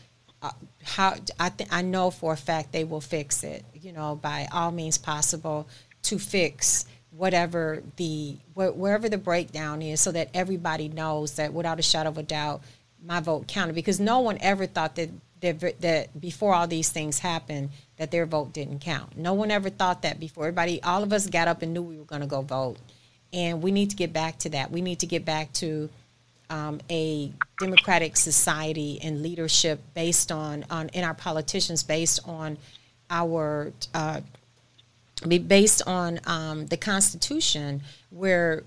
[0.42, 0.50] uh,
[0.84, 3.64] how I think I know for a fact they will fix it.
[3.74, 5.68] You know, by all means possible
[6.02, 11.82] to fix whatever the wherever the breakdown is, so that everybody knows that without a
[11.82, 12.62] shadow of a doubt,
[13.04, 13.74] my vote counted.
[13.74, 18.26] Because no one ever thought that that, that before all these things happened that their
[18.26, 19.16] vote didn't count.
[19.16, 20.44] No one ever thought that before.
[20.44, 22.78] Everybody, all of us got up and knew we were going to go vote,
[23.32, 24.70] and we need to get back to that.
[24.70, 25.90] We need to get back to
[26.52, 32.58] um, a democratic society and leadership based on on in our politicians based on
[33.08, 34.20] our uh,
[35.46, 37.80] based on um, the Constitution,
[38.10, 38.64] where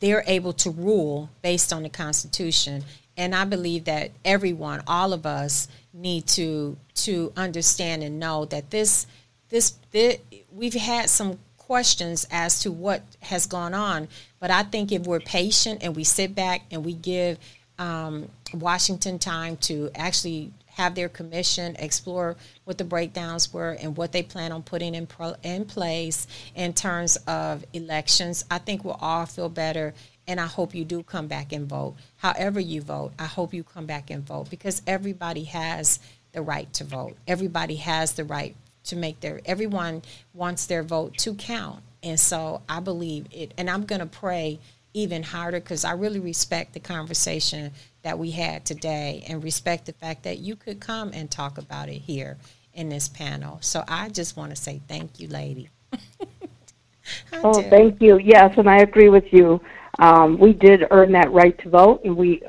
[0.00, 2.84] they're able to rule based on the Constitution.
[3.16, 8.70] And I believe that everyone, all of us, need to to understand and know that
[8.70, 9.06] this
[9.48, 10.18] this, this
[10.52, 14.08] we've had some questions as to what has gone on.
[14.38, 17.38] But I think if we're patient and we sit back and we give
[17.78, 24.12] um, Washington time to actually have their commission explore what the breakdowns were and what
[24.12, 28.44] they plan on putting in pro- in place in terms of elections.
[28.50, 29.94] I think we'll all feel better,
[30.28, 31.96] and I hope you do come back and vote.
[32.18, 35.98] However you vote, I hope you come back and vote because everybody has
[36.32, 37.16] the right to vote.
[37.26, 38.54] Everybody has the right
[38.86, 39.40] to make their.
[39.44, 40.02] Everyone
[40.34, 43.52] wants their vote to count, and so I believe it.
[43.58, 44.58] And I'm going to pray
[44.94, 47.72] even harder because I really respect the conversation
[48.02, 51.88] that we had today and respect the fact that you could come and talk about
[51.88, 52.38] it here
[52.72, 53.58] in this panel.
[53.60, 55.68] So I just want to say thank you, lady.
[57.32, 57.68] oh, do.
[57.68, 58.18] thank you.
[58.18, 59.60] Yes, and I agree with you.
[59.98, 62.42] Um, we did earn that right to vote, and we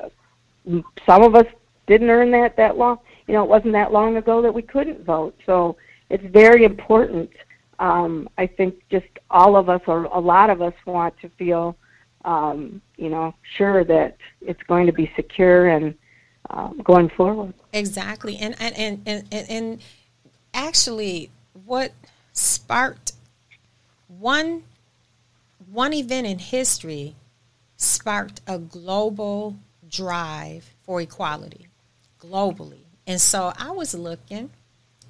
[1.06, 1.46] some of us
[1.86, 2.98] didn't earn that that long.
[3.26, 5.34] You know, it wasn't that long ago that we couldn't vote.
[5.44, 5.76] So
[6.10, 7.30] it's very important.
[7.78, 11.76] Um, I think just all of us, or a lot of us, want to feel
[12.24, 15.94] um, you know, sure that it's going to be secure and
[16.50, 17.54] um, going forward.
[17.72, 19.80] Exactly, and and, and and and
[20.52, 21.30] actually,
[21.64, 21.92] what
[22.32, 23.12] sparked
[24.08, 24.64] one
[25.70, 27.14] one event in history
[27.76, 29.56] sparked a global
[29.88, 31.68] drive for equality
[32.20, 34.50] globally, and so I was looking,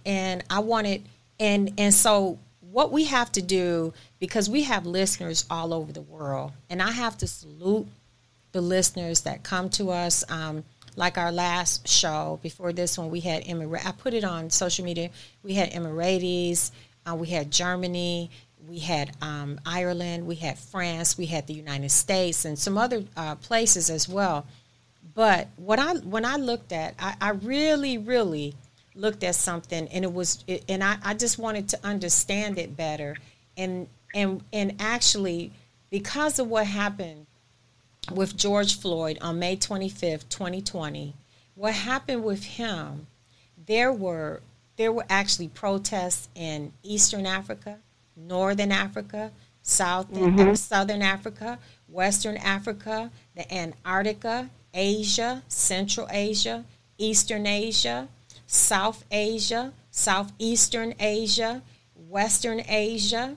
[0.08, 1.04] and I wanted,
[1.38, 2.38] and and so
[2.72, 6.90] what we have to do because we have listeners all over the world, and I
[6.90, 7.86] have to salute
[8.52, 10.24] the listeners that come to us.
[10.28, 10.64] Um,
[10.96, 13.86] like our last show before this one, we had Emirates.
[13.86, 15.10] I put it on social media.
[15.44, 16.72] We had Emirates,
[17.06, 18.30] uh, we had Germany,
[18.66, 23.04] we had um, Ireland, we had France, we had the United States, and some other
[23.16, 24.46] uh, places as well.
[25.14, 28.54] But what I when I looked at, I, I really, really
[28.98, 32.76] looked at something, and it was, it, and I, I just wanted to understand it
[32.76, 33.16] better,
[33.56, 35.52] and and and actually
[35.90, 37.26] because of what happened
[38.12, 41.14] with George Floyd on May 25th, 2020,
[41.54, 43.06] what happened with him,
[43.66, 44.40] there were
[44.76, 47.78] there were actually protests in Eastern Africa,
[48.16, 49.32] Northern Africa,
[49.62, 50.54] South mm-hmm.
[50.54, 56.64] Southern Africa, Western Africa, the Antarctica, Asia, Central Asia,
[56.96, 58.08] Eastern Asia,
[58.48, 61.62] South Asia, Southeastern Asia,
[61.94, 63.36] Western Asia,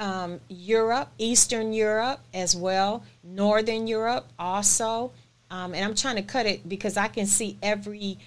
[0.00, 5.12] um, Europe, Eastern Europe as well, Northern Europe also.
[5.50, 8.18] Um, and I'm trying to cut it because I can see every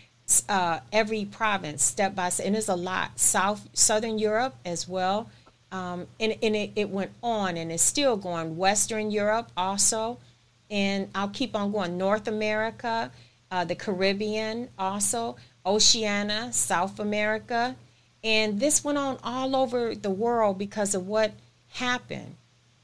[0.47, 3.19] uh, every province step by step, and there's a lot.
[3.19, 5.29] South Southern Europe as well,
[5.73, 8.55] um, and, and it, it went on, and it's still going.
[8.55, 10.17] Western Europe also,
[10.69, 11.97] and I'll keep on going.
[11.97, 13.11] North America,
[13.51, 17.75] uh, the Caribbean also, Oceania, South America,
[18.23, 21.33] and this went on all over the world because of what
[21.69, 22.35] happened.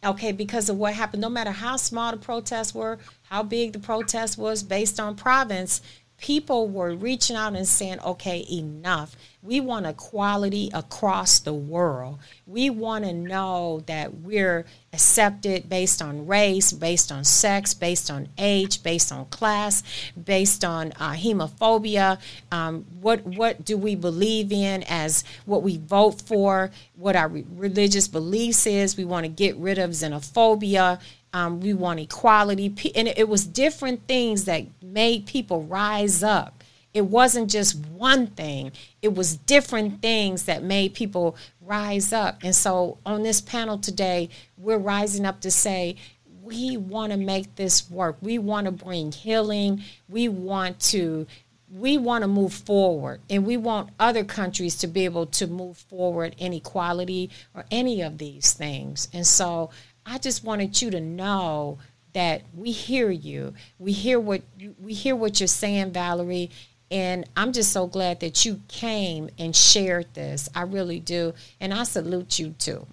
[0.04, 3.00] Okay, because of what happened, no matter how small the protests were,
[3.30, 5.82] how big the protest was based on province,
[6.18, 9.16] people were reaching out and saying, okay, enough.
[9.44, 12.20] We want equality across the world.
[12.46, 18.30] We want to know that we're accepted based on race, based on sex, based on
[18.38, 19.84] age, based on class,
[20.22, 22.20] based on uh, homophobia.
[22.52, 26.72] Um, what what do we believe in as what we vote for?
[26.96, 28.98] What our re- religious beliefs is?
[28.98, 31.00] We want to get rid of xenophobia.
[31.34, 36.64] Um, we want equality, and it was different things that made people rise up
[36.98, 38.72] it wasn't just one thing,
[39.04, 42.40] it was different things that made people rise up.
[42.44, 45.98] And so on this panel today, we're rising up to say,
[46.42, 48.18] we want to make this work.
[48.22, 49.84] We want to bring healing.
[50.10, 51.28] We want to
[51.70, 55.78] we want to move forward and we want other countries to be able to move
[55.78, 59.10] forward in equality or any of these things.
[59.12, 59.70] And so
[60.08, 61.80] I just wanted you to know
[62.14, 63.54] that we hear you.
[63.78, 66.50] We hear what you, we hear what you're saying, Valerie,
[66.90, 70.48] and I'm just so glad that you came and shared this.
[70.56, 71.34] I really do.
[71.60, 72.88] And I salute you too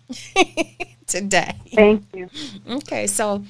[1.07, 1.55] today.
[1.73, 2.29] Thank you.
[2.69, 3.45] Okay, so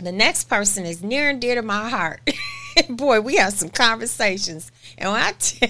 [0.00, 2.20] the next person is near and dear to my heart.
[2.88, 4.70] Boy, we have some conversations.
[4.96, 5.68] And when I tell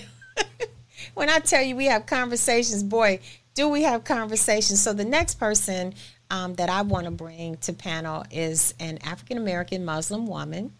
[1.14, 3.20] when I tell you we have conversations, boy,
[3.54, 4.82] do we have conversations.
[4.82, 5.94] So the next person
[6.34, 10.72] um, that I want to bring to panel is an African American Muslim woman.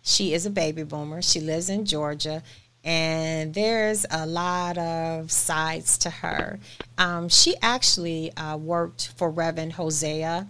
[0.00, 1.20] She is a baby boomer.
[1.20, 2.42] She lives in Georgia
[2.82, 6.58] and there's a lot of sides to her.
[6.96, 10.46] Um, she actually uh, worked for Reverend Hosea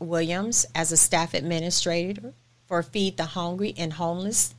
[0.00, 2.32] Williams as a staff administrator
[2.66, 4.54] for Feed the Hungry and Homeless.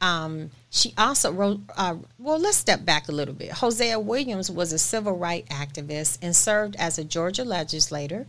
[0.00, 3.52] Um, she also wrote, uh, well, let's step back a little bit.
[3.52, 8.26] Hosea Williams was a civil rights activist and served as a Georgia legislator.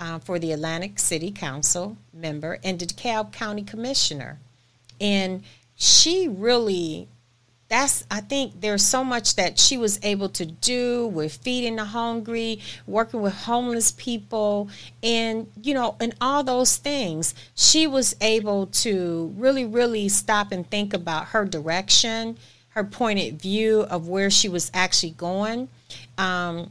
[0.00, 4.38] Uh, for the Atlanta City Council member and the DeKalb County Commissioner.
[5.00, 5.44] And
[5.76, 7.08] she really
[7.68, 11.84] that's I think there's so much that she was able to do with feeding the
[11.84, 14.68] hungry, working with homeless people,
[15.02, 17.34] and you know, and all those things.
[17.54, 22.36] She was able to really, really stop and think about her direction,
[22.70, 25.68] her pointed view of where she was actually going.
[26.18, 26.70] Um,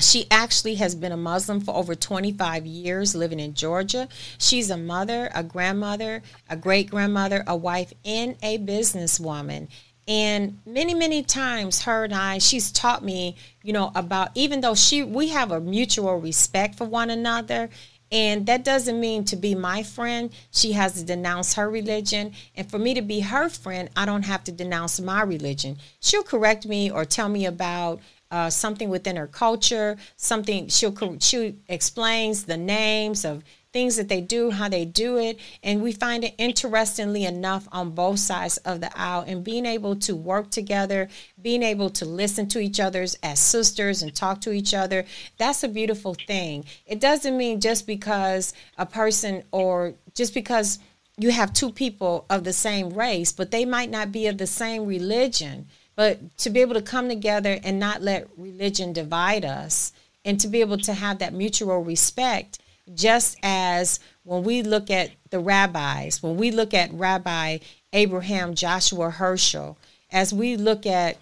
[0.00, 4.08] she actually has been a Muslim for over 25 years, living in Georgia.
[4.38, 9.68] She's a mother, a grandmother, a great grandmother, a wife, and a businesswoman.
[10.06, 14.74] And many, many times, her and I, she's taught me, you know, about even though
[14.74, 17.68] she, we have a mutual respect for one another.
[18.10, 22.32] And that doesn't mean to be my friend, she has to denounce her religion.
[22.56, 25.76] And for me to be her friend, I don't have to denounce my religion.
[26.00, 28.00] She'll correct me or tell me about
[28.30, 34.20] uh, something within her culture, something she'll she explains the names of things that they
[34.20, 38.80] do, how they do it, and we find it interestingly enough on both sides of
[38.80, 41.08] the aisle and being able to work together,
[41.40, 45.04] being able to listen to each other's as sisters and talk to each other.
[45.36, 46.64] That's a beautiful thing.
[46.86, 50.78] It doesn't mean just because a person or just because
[51.18, 54.46] you have two people of the same race, but they might not be of the
[54.46, 55.66] same religion
[55.98, 59.92] but to be able to come together and not let religion divide us
[60.24, 62.60] and to be able to have that mutual respect,
[62.94, 67.58] just as when we look at the rabbis, when we look at Rabbi
[67.92, 69.74] Abraham Joshua Heschel
[70.12, 71.16] as we look at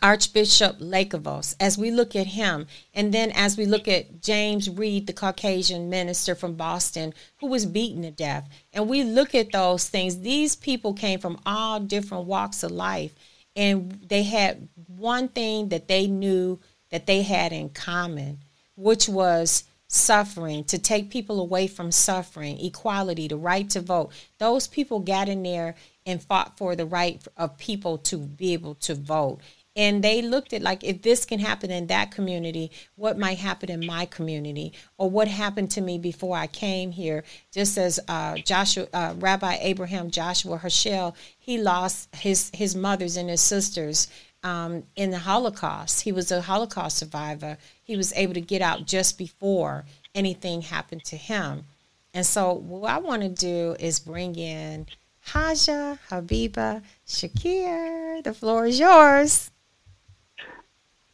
[0.00, 5.06] Archbishop Iakovos, as we look at him, and then as we look at James Reeb,
[5.06, 9.88] the Caucasian minister from Boston, who was beaten to death, and we look at those
[9.88, 13.10] things, these people came from all different walks of life
[13.56, 18.38] and they had one thing that they knew that they had in common,
[18.76, 24.12] which was suffering, to take people away from suffering, equality, the right to vote.
[24.38, 25.74] Those people got in there
[26.06, 29.40] and fought for the right of people to be able to vote
[29.80, 33.70] and they looked at like if this can happen in that community what might happen
[33.70, 34.74] in my community?
[34.98, 37.24] Or what happened to me before i came here?
[37.50, 43.30] Just as uh, joshua uh, rabbi abraham joshua heschel he lost his his mothers and
[43.30, 44.08] his sisters
[44.42, 46.02] um, in the holocaust.
[46.02, 47.56] He was a holocaust survivor.
[47.82, 51.64] He was able to get out just before anything happened to him.
[52.12, 54.86] And so what i want to do is bring in
[55.32, 58.22] haja habiba shakir.
[58.22, 59.50] The floor is yours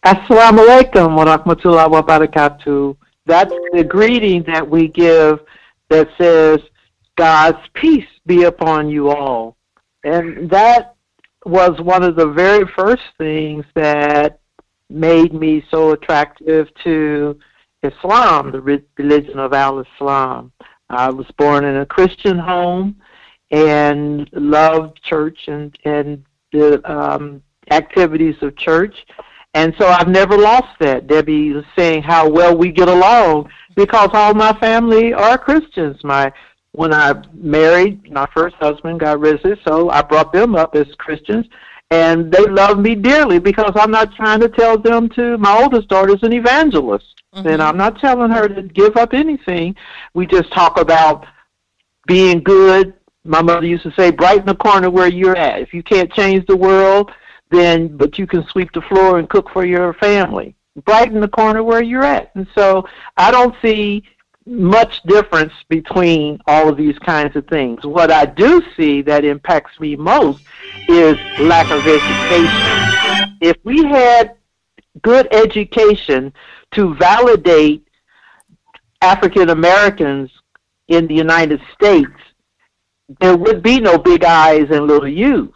[0.06, 2.96] Assalamu alaikum wa rahmatullahi wa barakatuh.
[3.26, 5.40] That's the greeting that we give
[5.88, 6.60] that says,
[7.16, 9.56] God's peace be upon you all.
[10.04, 10.94] And that
[11.44, 14.38] was one of the very first things that
[14.88, 17.36] made me so attractive to
[17.82, 20.52] Islam, the religion of Al Islam.
[20.88, 22.94] I was born in a Christian home
[23.50, 27.42] and loved church and, and the um,
[27.72, 28.94] activities of church.
[29.56, 31.06] And so I've never lost that.
[31.06, 35.96] Debbie was saying how well we get along because all my family are Christians.
[36.04, 36.30] My
[36.72, 41.46] when I married my first husband, got his soul, I brought them up as Christians,
[41.90, 45.38] and they love me dearly because I'm not trying to tell them to.
[45.38, 47.48] My oldest daughter's an evangelist, mm-hmm.
[47.48, 49.74] and I'm not telling her to give up anything.
[50.12, 51.24] We just talk about
[52.06, 52.92] being good.
[53.24, 55.62] My mother used to say, "Brighten the corner where you're at.
[55.62, 57.10] If you can't change the world."
[57.50, 60.54] Then but you can sweep the floor and cook for your family.
[60.84, 62.30] Brighten the corner where you're at.
[62.34, 62.86] And so
[63.16, 64.02] I don't see
[64.46, 67.84] much difference between all of these kinds of things.
[67.84, 70.44] What I do see that impacts me most
[70.88, 73.36] is lack of education.
[73.40, 74.36] If we had
[75.02, 76.32] good education
[76.72, 77.86] to validate
[79.02, 80.30] African Americans
[80.88, 82.10] in the United States,
[83.20, 85.54] there would be no big I's and little U's.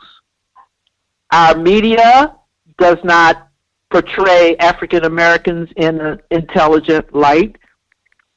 [1.32, 2.34] Our media
[2.78, 3.48] does not
[3.90, 7.56] portray African Americans in an intelligent light,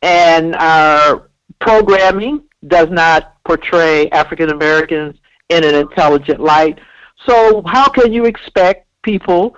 [0.01, 1.29] and our
[1.59, 5.17] programming does not portray African Americans
[5.49, 6.79] in an intelligent light.
[7.25, 9.55] So, how can you expect people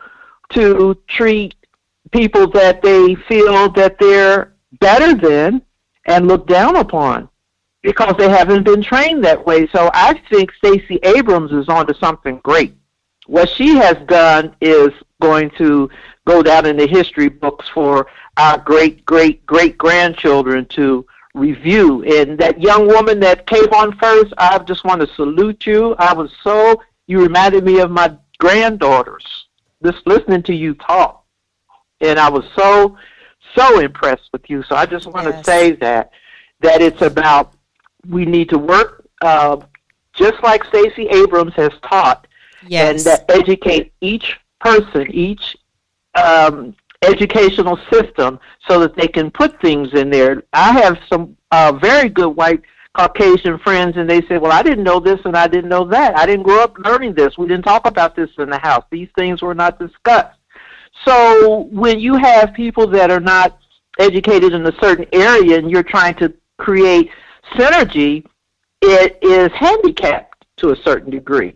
[0.52, 1.56] to treat
[2.12, 5.62] people that they feel that they're better than
[6.06, 7.30] and look down upon?
[7.82, 9.68] Because they haven't been trained that way.
[9.68, 12.76] So I think Stacey Abrams is onto something great
[13.28, 14.90] what she has done is
[15.22, 15.90] going to
[16.28, 18.08] go down in the history books for
[18.38, 22.04] our great great great grandchildren to review.
[22.04, 25.96] And that young woman that came on first, I just want to salute you.
[26.00, 29.48] I was so you reminded me of my granddaughters
[29.84, 31.24] just listening to you talk,
[32.02, 32.98] and I was so
[33.56, 34.64] so impressed with you.
[34.64, 35.38] So I just want Yes.
[35.38, 36.12] to say that
[36.62, 37.54] that it's about
[38.08, 39.58] we need to work uh,
[40.14, 42.28] just like Stacey Abrams has taught,
[42.68, 42.90] Yes.
[42.90, 45.56] and that educate each person, each
[46.16, 50.44] um, educational system, so that they can put things in there.
[50.54, 52.62] I have some uh, very good white
[52.96, 56.18] Caucasian friends, and they say, "Well, I didn't know this, and I didn't know that.
[56.18, 57.38] I didn't grow up learning this.
[57.38, 58.86] We didn't talk about this in the house.
[58.90, 60.38] These things were not discussed."
[61.06, 63.58] So when you have people that are not
[64.00, 67.10] educated in a certain area, and you're trying to create
[67.54, 68.26] synergy,
[68.82, 71.54] it is handicapped to a certain degree.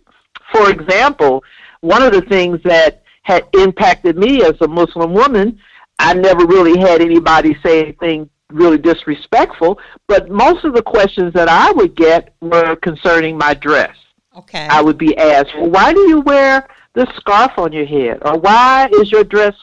[0.54, 1.44] For example,
[1.82, 5.60] one of the things that had impacted me as a Muslim woman,
[6.00, 11.48] I never really had anybody say anything really disrespectful, but most of the questions that
[11.48, 13.96] I would get were concerning my dress.
[14.36, 14.68] okay.
[14.68, 18.20] I would be asked, well, why do you wear this scarf on your head?
[18.24, 19.56] Or why is your dress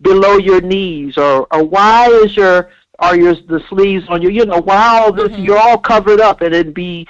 [0.00, 1.18] below your knees?
[1.18, 2.70] Or, or why is your,
[3.00, 5.44] are your, the sleeves on your, you know, why all this, mm-hmm.
[5.44, 7.06] you're all covered up and it'd be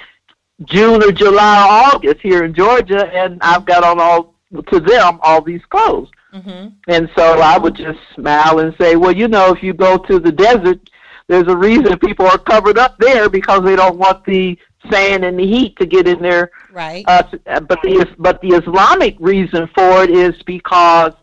[0.65, 4.35] June or July or August here in Georgia and I've got on all,
[4.71, 6.09] to them, all these clothes.
[6.31, 9.97] hmm And so I would just smile and say, well, you know, if you go
[9.97, 10.79] to the desert,
[11.27, 14.57] there's a reason people are covered up there because they don't want the
[14.91, 16.51] sand and the heat to get in there.
[16.71, 17.05] Right.
[17.07, 17.23] uh,
[17.61, 21.13] but the but the Islamic reason for it is because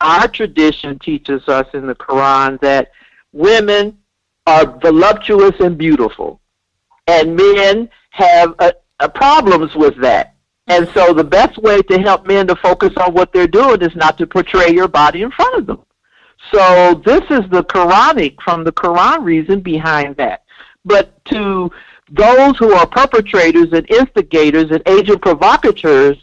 [0.00, 2.90] our tradition teaches us in the Quran that
[3.32, 3.98] women
[4.46, 6.40] are voluptuous and beautiful,
[7.06, 10.34] and men have uh uh problems with that.
[10.66, 13.96] And so the best way to help men to focus on what they're doing is
[13.96, 15.84] not to portray your body in front of them.
[16.52, 20.44] So this is the Quranic from the Quran reason behind that.
[20.84, 21.70] But to
[22.10, 26.16] those who are perpetrators and instigators and agent provocateurs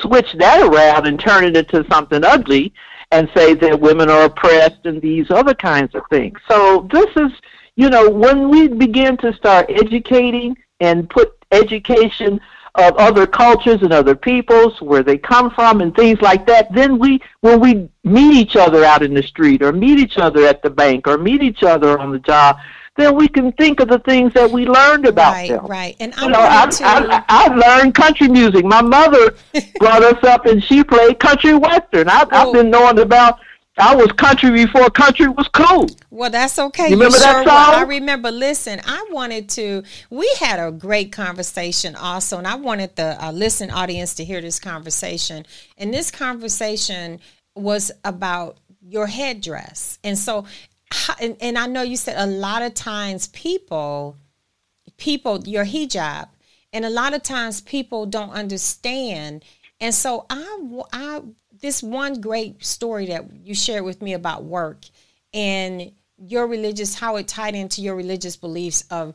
[0.00, 2.72] switch that around and turn it into something ugly
[3.12, 6.38] and say that women are oppressed and these other kinds of things.
[6.48, 7.32] So this is,
[7.76, 12.40] you know, when we begin to start educating and put education
[12.74, 16.98] of other cultures and other peoples, where they come from and things like that, then
[16.98, 20.62] we, when we meet each other out in the street or meet each other at
[20.62, 22.58] the bank or meet each other on the job,
[22.96, 25.50] then we can think of the things that we learned about right.
[25.50, 25.66] them.
[25.66, 25.96] Right.
[26.00, 26.84] And I You know, I, to.
[26.84, 28.64] I, I learned country music.
[28.64, 29.34] My mother
[29.78, 32.08] brought us up, and she played country western.
[32.08, 32.48] I, Oh.
[32.48, 33.38] I've been knowing about.
[33.78, 35.86] I was country before country was cool.
[36.10, 36.88] Well, that's okay.
[36.88, 37.50] You remember that sure will.
[37.50, 37.74] song?
[37.74, 38.30] I remember.
[38.30, 39.82] Listen, I wanted to.
[40.08, 44.40] We had a great conversation also, and I wanted the uh, listen audience to hear
[44.40, 45.44] this conversation.
[45.76, 47.20] And this conversation
[47.54, 50.46] was about your headdress, and so,
[51.20, 54.16] and, and I know you said a lot of times people,
[54.96, 56.28] people, your hijab,
[56.72, 59.44] and a lot of times people don't understand.
[59.78, 61.20] And so I, I,
[61.60, 64.84] this one great story that you shared with me about work
[65.32, 69.14] and your religious, how it tied into your religious beliefs of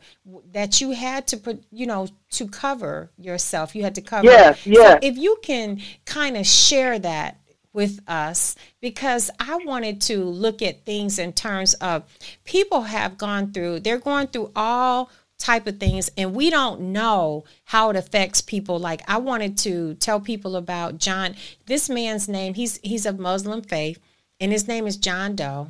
[0.51, 3.75] that you had to put, you know, to cover yourself.
[3.75, 4.25] You had to cover.
[4.25, 4.99] Yes, So yes.
[5.01, 7.37] if you can kind of share that
[7.73, 12.03] with us because I wanted to look at things in terms of
[12.43, 15.09] people have gone through they're going through all
[15.41, 18.79] type of things and we don't know how it affects people.
[18.79, 21.35] Like I wanted to tell people about John.
[21.65, 23.99] This man's name he's he's of Muslim faith
[24.39, 25.69] and his name is John Doe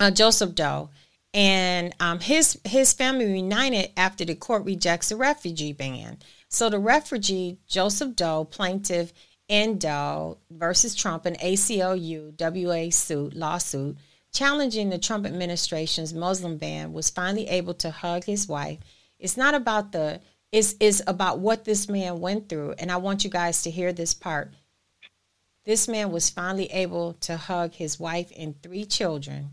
[0.00, 0.90] uh, Joseph Doe,
[1.34, 6.18] and um, his his family reunited after the court rejects the refugee ban.
[6.48, 9.12] So the refugee Joseph Doe plaintiff
[9.48, 13.96] in Doe versus Trump an ACLU WA suit lawsuit
[14.32, 18.78] challenging the Trump administration's Muslim ban was finally able to hug his wife.
[19.18, 20.20] It's not about the
[20.50, 23.92] it's, it's about what this man went through, and I want you guys to hear
[23.92, 24.54] this part.
[25.64, 29.50] This man was finally able to hug his wife and three children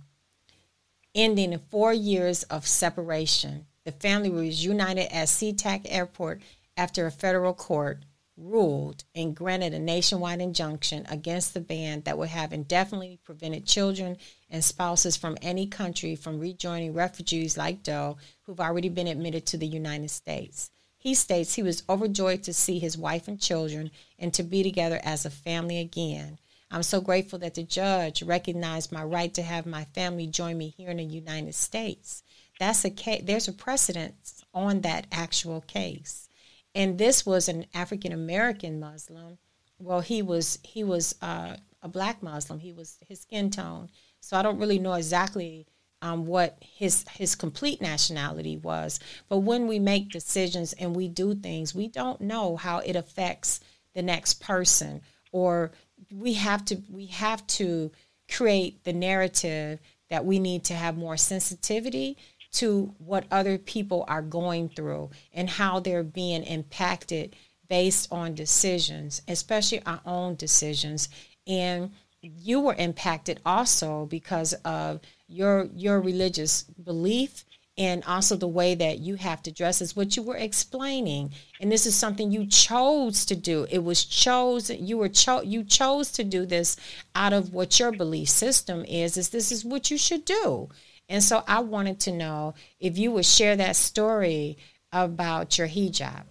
[1.15, 3.65] ending in four years of separation.
[3.85, 6.41] The family was united at SeaTac Airport
[6.77, 8.03] after a federal court
[8.37, 14.17] ruled and granted a nationwide injunction against the ban that would have indefinitely prevented children
[14.49, 19.57] and spouses from any country from rejoining refugees like Doe who've already been admitted to
[19.57, 20.69] the United States.
[20.97, 24.99] He states he was overjoyed to see his wife and children and to be together
[25.03, 26.39] as a family again.
[26.71, 30.73] I'm so grateful that the judge recognized my right to have my family join me
[30.75, 32.23] here in the United States.
[32.59, 34.15] That's a case, there's a precedent
[34.53, 36.27] on that actual case.
[36.75, 39.39] And this was an African American Muslim.
[39.79, 42.59] Well, he was he was uh, a black Muslim.
[42.59, 43.89] He was his skin tone.
[44.19, 45.65] So I don't really know exactly
[46.01, 48.99] um, what his his complete nationality was.
[49.29, 53.61] But when we make decisions and we do things, we don't know how it affects
[53.93, 55.01] the next person
[55.31, 55.71] or
[56.13, 57.91] we have to we have to
[58.31, 62.17] create the narrative that we need to have more sensitivity
[62.55, 67.35] to what other people are going through and how they're being impacted
[67.67, 71.09] based on decisions, especially our own decisions.
[71.47, 71.91] And
[72.21, 77.43] you were impacted also because of your your religious belief
[77.77, 81.31] and also the way that you have to dress is what you were explaining.
[81.59, 83.67] And this is something you chose to do.
[83.69, 86.77] It was chosen you were cho- you chose to do this
[87.13, 90.69] out of what your belief system is is this is what you should do
[91.09, 94.57] and so i wanted to know if you would share that story
[94.91, 96.23] about your hijab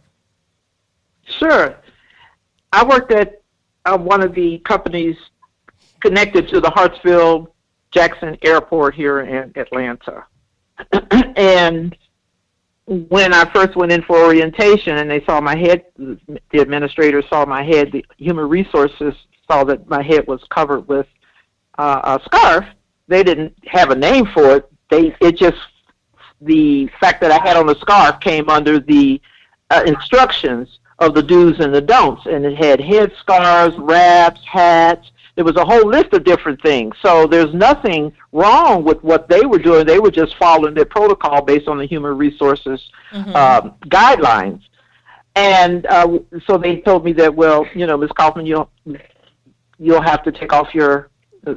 [1.24, 1.76] sure
[2.72, 3.42] i worked at
[3.84, 5.16] uh, one of the companies
[6.00, 7.48] connected to the hartsfield
[7.90, 10.24] jackson airport here in atlanta
[11.36, 11.96] and
[12.86, 17.46] when I first went in for orientation and they saw my head, the administrator saw
[17.46, 19.14] my head, the human resources
[19.50, 21.06] saw that my head was covered with
[21.78, 22.66] uh, a scarf.
[23.08, 24.72] They didn't have a name for it.
[24.90, 25.58] They it just
[26.40, 29.20] the fact that I had on the scarf came under the
[29.70, 35.10] uh, instructions of the do's and the don'ts, and it had head scarves, wraps, hats,
[35.36, 36.94] there was a whole list of different things.
[37.02, 39.84] So there's nothing wrong with what they were doing.
[39.84, 42.80] They were just following their protocol based on the human resources
[43.12, 43.34] mm-hmm.
[43.34, 44.62] um, guidelines.
[45.34, 48.10] And uh, so they told me that, well, you know, Ms.
[48.16, 48.70] Kaufman, you'll
[49.78, 51.10] you'll have to take off your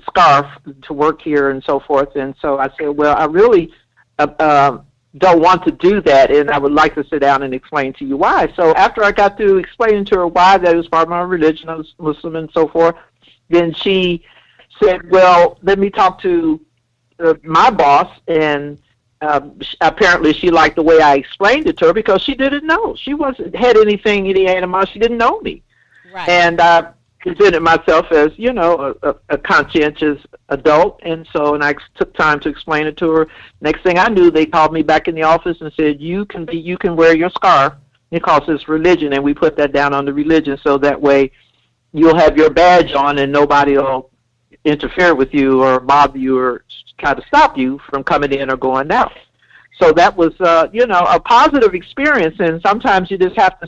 [0.07, 0.45] scarf
[0.83, 2.15] to work here and so forth.
[2.15, 3.71] And so I said, well, I really
[4.19, 4.77] uh, uh,
[5.17, 8.05] don't want to do that, and I would like to sit down and explain to
[8.05, 8.51] you why.
[8.55, 11.69] So after I got through explaining to her why that was part of my religion,
[11.69, 12.95] I was Muslim and so forth,
[13.49, 14.23] then she
[14.81, 16.59] said, "Well, let me talk to
[17.19, 18.79] uh, my boss." And
[19.21, 22.95] um, apparently, she liked the way I explained it to her because she didn't know.
[22.95, 24.93] She wasn't had anything any animosity.
[24.93, 25.63] She didn't know me,
[26.13, 26.29] right.
[26.29, 31.75] and I presented myself as you know a, a, conscientious adult, and so and I
[31.95, 33.27] took time to explain it to her.
[33.61, 36.45] Next thing I knew, they called me back in the office and said, "You can
[36.45, 37.73] be, you can wear your scarf."
[38.09, 41.31] because it's religion, and we put that down on the religion so that way
[41.93, 44.11] you'll have your badge on and nobody will
[44.65, 46.63] interfere with you or bother you or
[46.97, 49.13] try to stop you from coming in or going out.
[49.79, 52.35] So that was, uh, you know, a positive experience.
[52.39, 53.67] And sometimes you just have to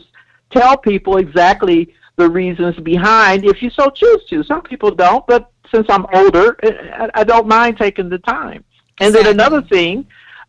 [0.50, 4.44] tell people exactly the reasons behind if you so choose to.
[4.44, 6.56] Some people don't, but since I'm older,
[7.14, 8.64] I don't mind taking the time.
[9.00, 10.06] And then another thing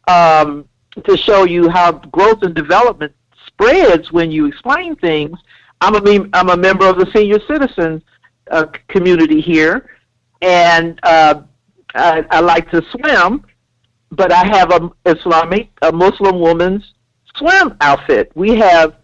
[0.08, 0.68] um,
[1.08, 3.14] to show you how growth and development
[3.48, 5.38] spreads when you explain things
[5.82, 8.04] I'm a I'm a member of the senior citizen
[8.50, 9.90] uh, community here,
[10.42, 11.42] and uh,
[11.96, 13.44] I, I like to swim,
[14.12, 16.94] but I have a Islamic, a Muslim woman's
[17.36, 18.32] swim outfit.
[18.36, 18.96] We have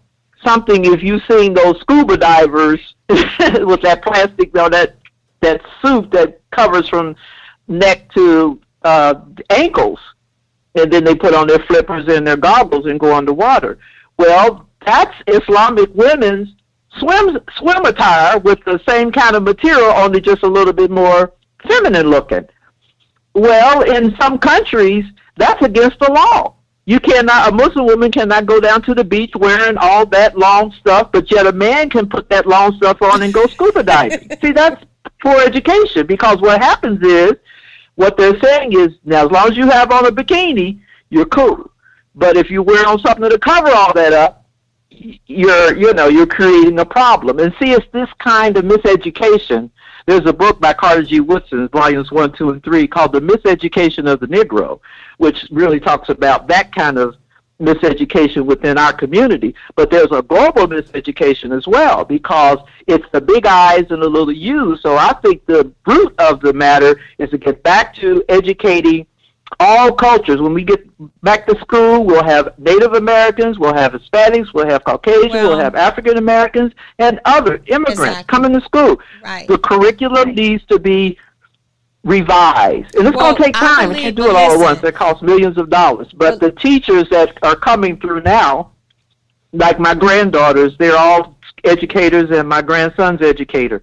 [0.44, 0.84] something.
[0.84, 4.96] If you've seen those scuba divers with that plastic, though, that
[5.40, 7.14] that suit that covers from
[7.68, 9.14] neck to uh,
[9.50, 10.00] ankles,
[10.74, 13.78] and then they put on their flippers and their goggles and go underwater.
[14.18, 16.54] Well, that's Islamic women's
[16.98, 21.32] swim swim attire with the same kind of material, only just a little bit more
[21.66, 22.46] feminine looking.
[23.34, 25.04] Well, in some countries,
[25.36, 26.54] that's against the law.
[26.88, 30.72] You cannot, a Muslim woman cannot go down to the beach wearing all that long
[30.80, 34.26] stuff, but yet a man can put that long stuff on and go scuba diving.
[34.42, 34.82] See, that's
[35.20, 37.34] poor education because what happens is,
[37.96, 40.80] what they're saying is, now as long as you have on a bikini,
[41.10, 41.70] you're cool.
[42.14, 44.46] But if you wear on something to cover all that up,
[44.88, 49.70] you're you know you're creating a problem and see it's this kind of miseducation
[50.08, 51.20] there's a book by carter g.
[51.20, 54.80] Woodson volumes one two and three called the miseducation of the negro
[55.18, 57.14] which really talks about that kind of
[57.60, 59.54] miseducation within our community.
[59.74, 64.32] But there's a global miseducation as well because it's the big eyes and the little
[64.32, 64.80] u's.
[64.80, 69.06] So i think the root of the matter is to get back to educating
[69.60, 70.40] all cultures.
[70.40, 70.80] When we get
[71.22, 75.58] back to school, we'll have Native Americans, we'll have Hispanics, we'll have Caucasians, well, we'll
[75.58, 78.24] have African Americans, and other immigrants exactly.
[78.24, 79.00] coming to school.
[79.22, 79.46] Right.
[79.48, 81.18] The curriculum needs to be
[82.04, 83.90] revised, and it's well, going to take time.
[83.90, 84.82] We can't do it all at once.
[84.82, 86.08] It costs millions of dollars.
[86.14, 88.72] But the teachers that are coming through now,
[89.52, 93.82] like my granddaughters, they're all educators, and my grandson's educator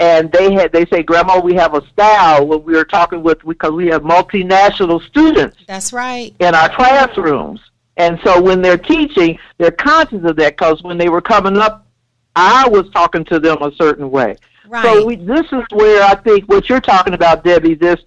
[0.00, 3.38] and they had they say grandma we have a style when we were talking with
[3.46, 7.60] because we have multinational students that's right in our classrooms
[7.96, 11.86] and so when they're teaching they're conscious of that because when they were coming up
[12.34, 14.36] i was talking to them a certain way
[14.66, 14.84] right.
[14.84, 18.00] so we, this is where i think what you're talking about debbie this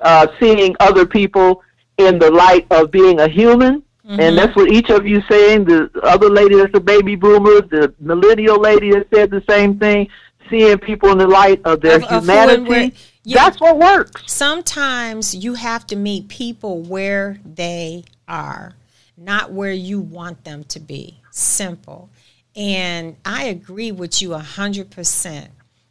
[0.00, 1.62] uh, seeing other people
[1.96, 4.20] in the light of being a human Mm-hmm.
[4.20, 5.64] And that's what each of you saying.
[5.64, 10.08] The other lady that's a baby boomer, the millennial lady that said the same thing
[10.50, 12.62] seeing people in the light of their Of- of humanity.
[12.68, 12.90] where-
[13.26, 13.44] yeah.
[13.44, 14.22] That's what works.
[14.26, 18.74] sometimes you have to meet people where they are,
[19.16, 21.20] not where you want them to be.
[21.30, 22.10] Simple.
[22.54, 25.48] And I agree with you 100%.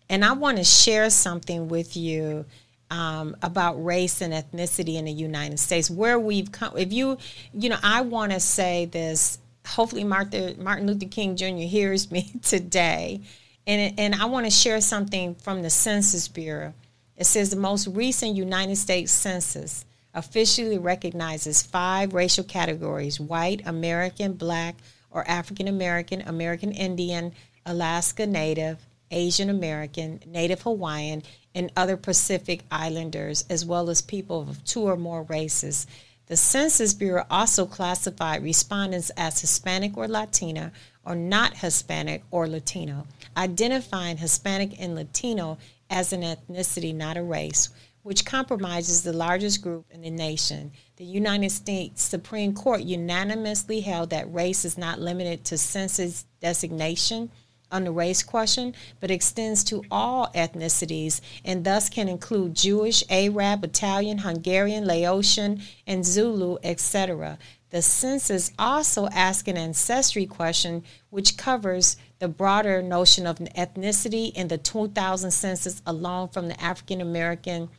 [0.10, 2.46] And I want to share something with you
[2.92, 6.78] um, about race and ethnicity in the United States, where we've come.
[6.78, 7.18] If you,
[7.54, 9.40] you know, I want to say this.
[9.66, 11.66] Hopefully, Martha, Martin Luther King Jr.
[11.66, 13.22] hears me today.
[13.66, 16.74] And, and I want to share something from the Census Bureau.
[17.16, 24.34] It says the most recent United States Census officially recognizes five racial categories white, American,
[24.34, 24.76] black,
[25.12, 27.34] or African American, American Indian,
[27.66, 28.80] Alaska Native,
[29.12, 31.24] Asian American, Native Hawaiian,
[31.56, 35.88] and other Pacific Islanders, as well as people of two or more races.
[36.28, 40.72] The Census Bureau also classified respondents as Hispanic or Latina
[41.06, 45.58] or not Hispanic or Latino, identifying Hispanic and Latino
[45.90, 47.70] as an ethnicity, not a race,
[48.04, 50.72] which compromises the largest group in the nation.
[50.98, 57.32] The United States Supreme Court unanimously held that race is not limited to census designation
[57.72, 63.64] on the race question, but extends to all ethnicities and thus can include Jewish, Arab,
[63.64, 67.40] Italian, Hungarian, Laotian, and Zulu, etc.
[67.74, 74.48] The census also asks an ancestry question, which covers the broader notion of ethnicity in
[74.48, 77.70] the 2000 census alone from the African American,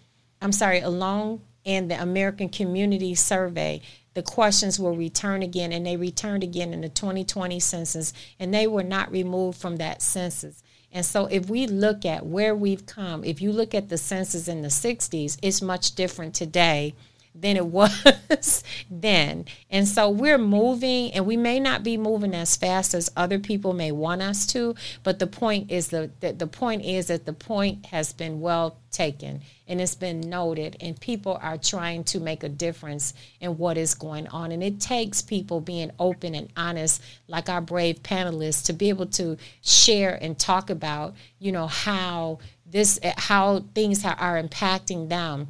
[0.42, 3.82] I'm sorry, alone in the American Community Survey.
[4.14, 8.66] The questions will return again, and they returned again in the 2020 census, and they
[8.66, 10.64] were not removed from that census.
[10.90, 14.48] And so, if we look at where we've come, if you look at the census
[14.48, 16.94] in the 60s, it's much different today
[17.34, 19.44] than it was then.
[19.70, 23.72] And so we're moving and we may not be moving as fast as other people
[23.72, 27.32] may want us to, but the point is the the, the point is that the
[27.32, 32.44] point has been well taken and it's been noted and people are trying to make
[32.44, 37.02] a difference in what is going on and it takes people being open and honest
[37.26, 42.38] like our brave panelists to be able to share and talk about, you know, how
[42.66, 45.48] this how things are impacting them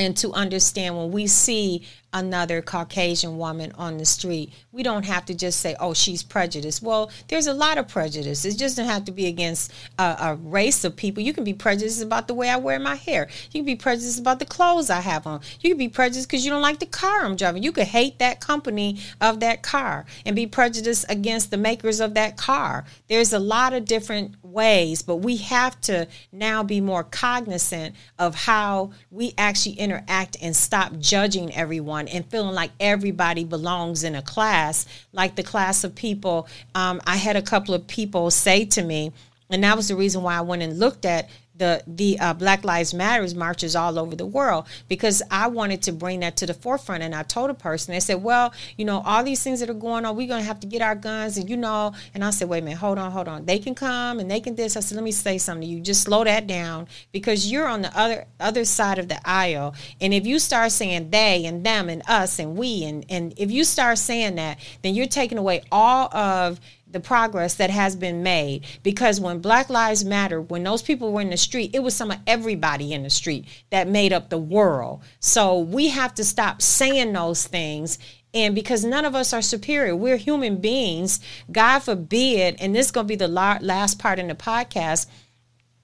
[0.00, 5.24] and to understand when we see another Caucasian woman on the street, we don't have
[5.26, 6.82] to just say, oh, she's prejudiced.
[6.82, 8.44] Well, there's a lot of prejudice.
[8.44, 11.22] It doesn't have to be against a, a, race of people.
[11.22, 13.28] You can be prejudiced about the way I wear my hair.
[13.52, 15.42] You can be prejudiced about the clothes I have on.
[15.60, 17.62] You can be prejudiced because you don't like the car I'm driving.
[17.62, 22.14] You could hate that company of that car and be prejudiced against the makers of
[22.14, 22.84] that car.
[23.08, 28.34] There's a lot of different ways, but we have to now be more cognizant of
[28.34, 34.22] how we actually interact and stop judging everyone and feeling like everybody belongs in a
[34.22, 36.48] class, like the class of people.
[36.74, 39.12] Um, I had a couple of people say to me,
[39.50, 41.28] and that was the reason why I went and looked at
[41.60, 45.92] the the uh, Black Lives Matters marches all over the world because I wanted to
[45.92, 47.04] bring that to the forefront.
[47.04, 49.74] And I told a person, they said, "Well, you know, all these things that are
[49.74, 52.48] going on, we're gonna have to get our guns." And you know, and I said,
[52.48, 53.44] "Wait a minute, hold on, hold on.
[53.44, 55.80] They can come and they can this." I said, "Let me say something to you.
[55.80, 59.74] Just slow that down because you're on the other other side of the aisle.
[60.00, 63.50] And if you start saying they and them and us and we and and if
[63.50, 66.58] you start saying that, then you're taking away all of
[66.92, 68.66] the progress that has been made.
[68.82, 72.10] Because when black lives matter when those people were in the street it was some
[72.10, 75.02] of everybody in the street that made up the world.
[75.20, 77.98] So we have to stop saying those things.
[78.32, 81.18] And because none of us are superior we're human beings
[81.50, 85.06] god forbid and this is going to be the last part in the podcast.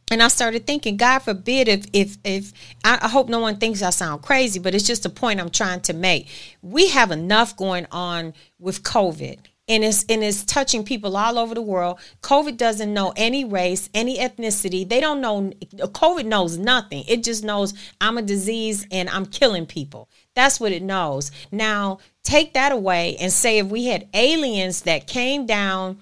[0.09, 2.53] And I started thinking, God forbid if if if
[2.85, 5.81] I hope no one thinks I sound crazy, but it's just a point I'm trying
[5.81, 6.29] to make.
[6.63, 9.39] We have enough going on with COVID
[9.69, 11.99] and it's and it's touching people all over the world.
[12.23, 14.89] COVID doesn't know any race, any ethnicity.
[14.89, 17.05] They don't know COVID knows nothing.
[17.09, 20.09] It just knows I'm a disease and I'm killing people.
[20.35, 21.31] That's what it knows.
[21.51, 25.99] Now, take that away and say if we had aliens that came down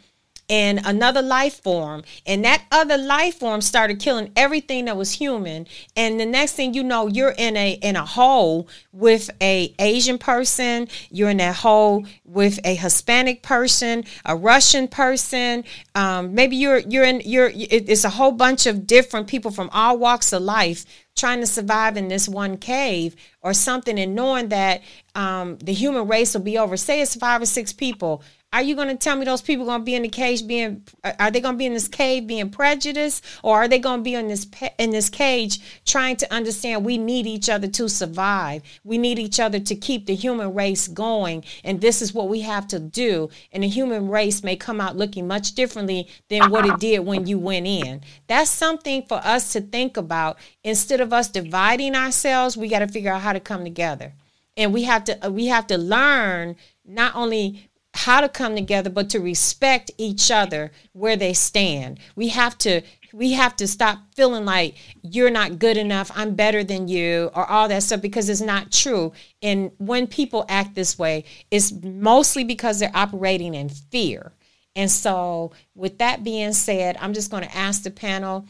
[0.48, 2.02] and another life form.
[2.26, 5.66] And that other life form started killing everything that was human.
[5.96, 10.18] And the next thing you know you're in a in a hole with a asian
[10.18, 10.88] person.
[11.10, 15.64] You're in that hole with a hispanic person a russian person.
[15.94, 19.98] Um, maybe you're you're in you're it's a whole bunch of different people from all
[19.98, 20.84] walks of life
[21.16, 24.82] trying to survive in this one cave or something and knowing that
[25.14, 26.76] um, the human race will be over.
[26.76, 28.22] Say it's five or six people
[28.54, 30.84] Are you going to tell me those people going to be in the cage being?
[31.18, 34.04] Are they going to be in this cave being prejudiced, or are they going to
[34.04, 34.46] be in this
[34.78, 38.62] in this cage trying to understand we need each other to survive?
[38.84, 42.42] We need each other to keep the human race going, and this is what we
[42.42, 43.28] have to do.
[43.50, 47.26] And the human race may come out looking much differently than what it did when
[47.26, 48.02] you went in.
[48.28, 50.38] That's something for us to think about.
[50.62, 54.12] Instead of us dividing ourselves, we got to figure out how to come together
[54.56, 59.08] and we have to we have to learn not only how to come together but
[59.10, 61.98] to respect each other where they stand.
[62.16, 62.82] We have to
[63.12, 67.48] we have to stop feeling like you're not good enough i'm better than you or
[67.48, 69.12] all that stuff because it's not true.
[69.42, 74.32] And when people act this way it's mostly because they're operating in fear.
[74.76, 78.46] And so with that being said i'm just going to ask the panel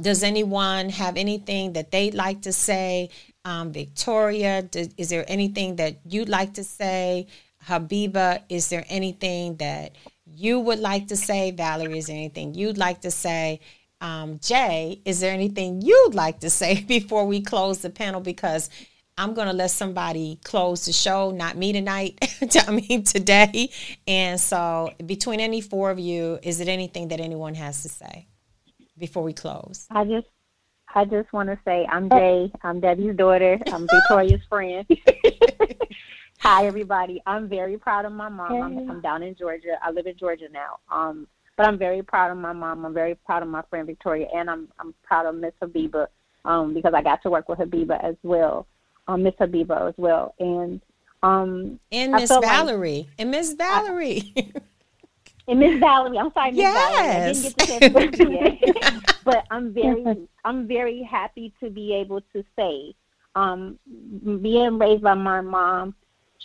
[0.00, 3.10] does anyone have anything that they'd like to say?
[3.44, 7.26] Um, victoria is there anything that you'd like to say
[7.66, 9.96] Habiba, is there anything that
[10.26, 11.50] you would like to say?
[11.50, 13.60] Valerie, is there anything you'd like to say?
[14.00, 18.20] Um, Jay, is there anything you'd like to say before we close the panel?
[18.20, 18.68] Because
[19.16, 22.18] I'm going to let somebody close the show, not me tonight,
[22.66, 23.70] I mean today.
[24.06, 28.26] And so, between any four of you, is it anything that anyone has to say
[28.98, 29.86] before we close?
[29.90, 30.26] I just
[30.96, 32.52] I just want to say I'm Jay.
[32.62, 33.58] I'm Debbie's daughter.
[33.72, 34.86] I'm Victoria's friend.
[36.44, 37.22] Hi, everybody.
[37.24, 38.50] I'm very proud of my mom.
[38.50, 38.60] Hey.
[38.60, 39.78] I'm, I'm, down in Georgia.
[39.82, 40.78] I live in Georgia now.
[40.90, 41.26] Um,
[41.56, 42.84] but I'm very proud of my mom.
[42.84, 46.08] I'm very proud of my friend Victoria, and I'm I'm proud of Miss Habiba
[46.44, 48.66] um, because I got to work with Habiba as well,
[49.08, 50.82] um, Miss Habiba as well, and
[51.22, 54.34] um, and Miss Valerie, like and Miss Valerie.
[55.48, 57.54] and Miss Valerie, I'm sorry, Miss yes.
[57.54, 62.20] Valerie, I didn't get to say but I'm very, I'm very happy to be able
[62.34, 62.94] to say,
[63.34, 63.78] um,
[64.42, 65.94] being raised by my mom,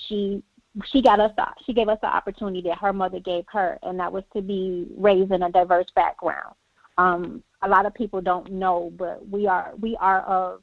[0.08, 0.44] she
[0.86, 1.32] she got us
[1.66, 4.88] she gave us the opportunity that her mother gave her, and that was to be
[4.98, 6.56] raised in a diverse background.
[6.98, 10.62] Um, a lot of people don't know, but we are we are of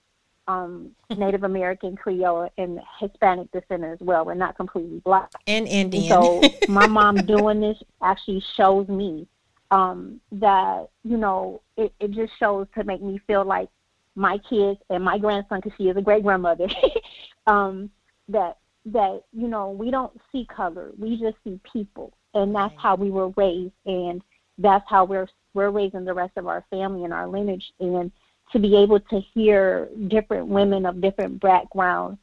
[0.48, 4.24] um, Native American, Creole, and Hispanic descent as well.
[4.24, 6.12] We're not completely black and Indian.
[6.12, 9.26] And so my mom doing this actually shows me
[9.70, 13.68] um, that you know it, it just shows to make me feel like
[14.14, 16.68] my kids and my grandson, because she is a great grandmother,
[17.46, 17.90] um,
[18.28, 20.90] that that you know we don't see color.
[20.98, 22.12] We just see people.
[22.34, 23.72] And that's how we were raised.
[23.86, 24.22] And
[24.58, 27.72] that's how we're we're raising the rest of our family and our lineage.
[27.80, 28.12] And
[28.52, 32.18] to be able to hear different women of different backgrounds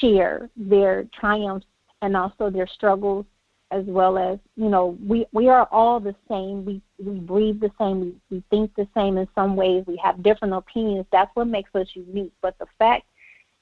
[0.00, 1.66] share their triumphs
[2.02, 3.26] and also their struggles
[3.72, 6.64] as well as you know we we are all the same.
[6.64, 8.00] We we breathe the same.
[8.00, 9.84] We, we think the same in some ways.
[9.86, 11.06] We have different opinions.
[11.10, 12.32] That's what makes us unique.
[12.42, 13.06] But the fact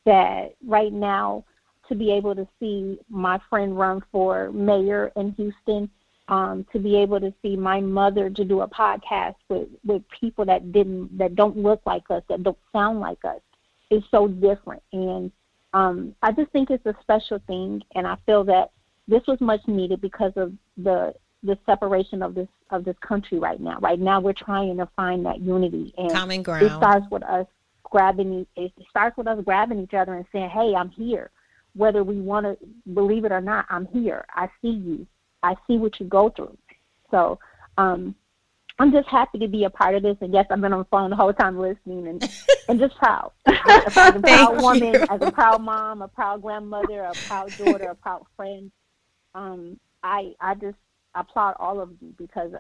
[0.06, 1.44] that right now
[1.90, 5.90] to be able to see my friend run for mayor in Houston,
[6.28, 10.44] um, to be able to see my mother to do a podcast with with people
[10.46, 13.40] that didn't that don't look like us, that don't sound like us,
[13.90, 14.82] is so different.
[14.92, 15.32] And
[15.74, 18.70] um, I just think it's a special thing, and I feel that
[19.08, 21.12] this was much needed because of the
[21.42, 23.78] the separation of this of this country right now.
[23.80, 26.66] Right now, we're trying to find that unity, and common ground.
[26.66, 27.46] It starts with us
[27.82, 28.46] grabbing.
[28.54, 31.32] It starts with us grabbing each other and saying, "Hey, I'm here."
[31.74, 32.56] Whether we want to
[32.92, 34.24] believe it or not, I'm here.
[34.34, 35.06] I see you.
[35.42, 36.56] I see what you go through.
[37.10, 37.38] So
[37.78, 38.14] um,
[38.78, 40.16] I'm just happy to be a part of this.
[40.20, 42.28] And yes, I've been on the phone the whole time listening and,
[42.68, 43.32] and just proud.
[43.46, 45.06] as a proud woman, you.
[45.08, 48.70] as a proud mom, a proud grandmother, a proud daughter, a proud friend.
[49.34, 50.76] Um, I I just
[51.14, 52.52] applaud all of you because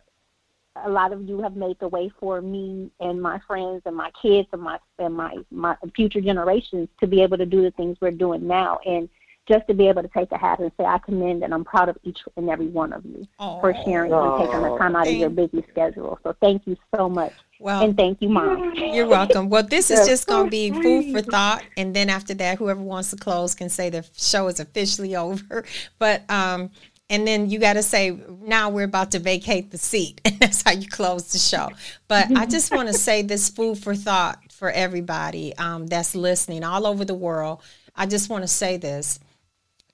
[0.84, 4.10] a lot of you have made the way for me and my friends and my
[4.20, 7.96] kids and my and my my future generations to be able to do the things
[8.00, 9.08] we're doing now and
[9.48, 11.88] just to be able to take a hat and say I commend and I'm proud
[11.88, 15.14] of each and every one of you for sharing and taking the time out of
[15.14, 16.18] your busy schedule.
[16.22, 17.32] So thank you so much.
[17.58, 18.74] Well, and thank you, Mom.
[18.74, 19.50] You're welcome.
[19.50, 22.80] Well, this is just going to be food for thought, and then after that, whoever
[22.80, 25.64] wants to close can say the show is officially over.
[25.98, 26.70] But um,
[27.10, 30.20] and then you got to say now we're about to vacate the seat.
[30.30, 31.70] And that's how you close the show.
[32.08, 36.62] But i just want to say this food for thought for everybody um, that's listening
[36.64, 37.62] all over the world.
[37.96, 39.18] I just want to say this.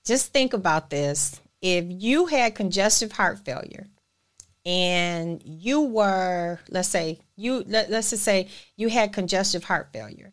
[0.05, 1.41] Just think about this.
[1.62, 3.87] If you had congestive heart failure
[4.67, 10.33] and you were let's say you let, let's just say you had congestive heart failure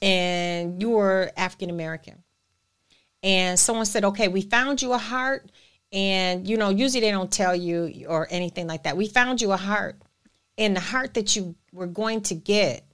[0.00, 2.22] and you were african american
[3.24, 5.50] and someone said okay we found you a heart
[5.92, 8.96] and, you know, usually they don't tell you or anything like that.
[8.96, 9.96] We found you a heart.
[10.58, 12.84] And the heart that you were going to get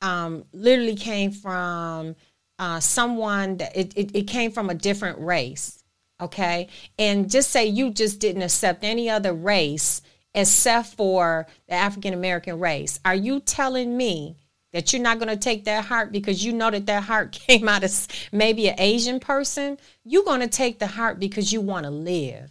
[0.00, 2.16] um, literally came from
[2.58, 5.84] uh, someone that it, it, it came from a different race.
[6.20, 6.68] Okay.
[6.98, 10.00] And just say you just didn't accept any other race
[10.34, 12.98] except for the African American race.
[13.04, 14.36] Are you telling me
[14.72, 17.68] that you're not going to take that heart because you know that that heart came
[17.68, 19.78] out of maybe an Asian person?
[20.04, 22.50] You're going to take the heart because you want to live.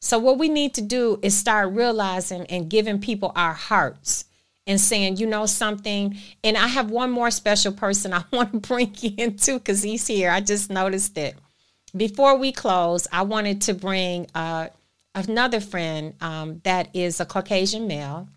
[0.00, 4.26] So, what we need to do is start realizing and giving people our hearts
[4.68, 6.16] and saying, you know, something.
[6.44, 10.06] And I have one more special person I want to bring in too because he's
[10.06, 10.30] here.
[10.30, 11.34] I just noticed it.
[11.96, 14.68] Before we close, I wanted to bring uh,
[15.14, 18.28] another friend um, that is a Caucasian male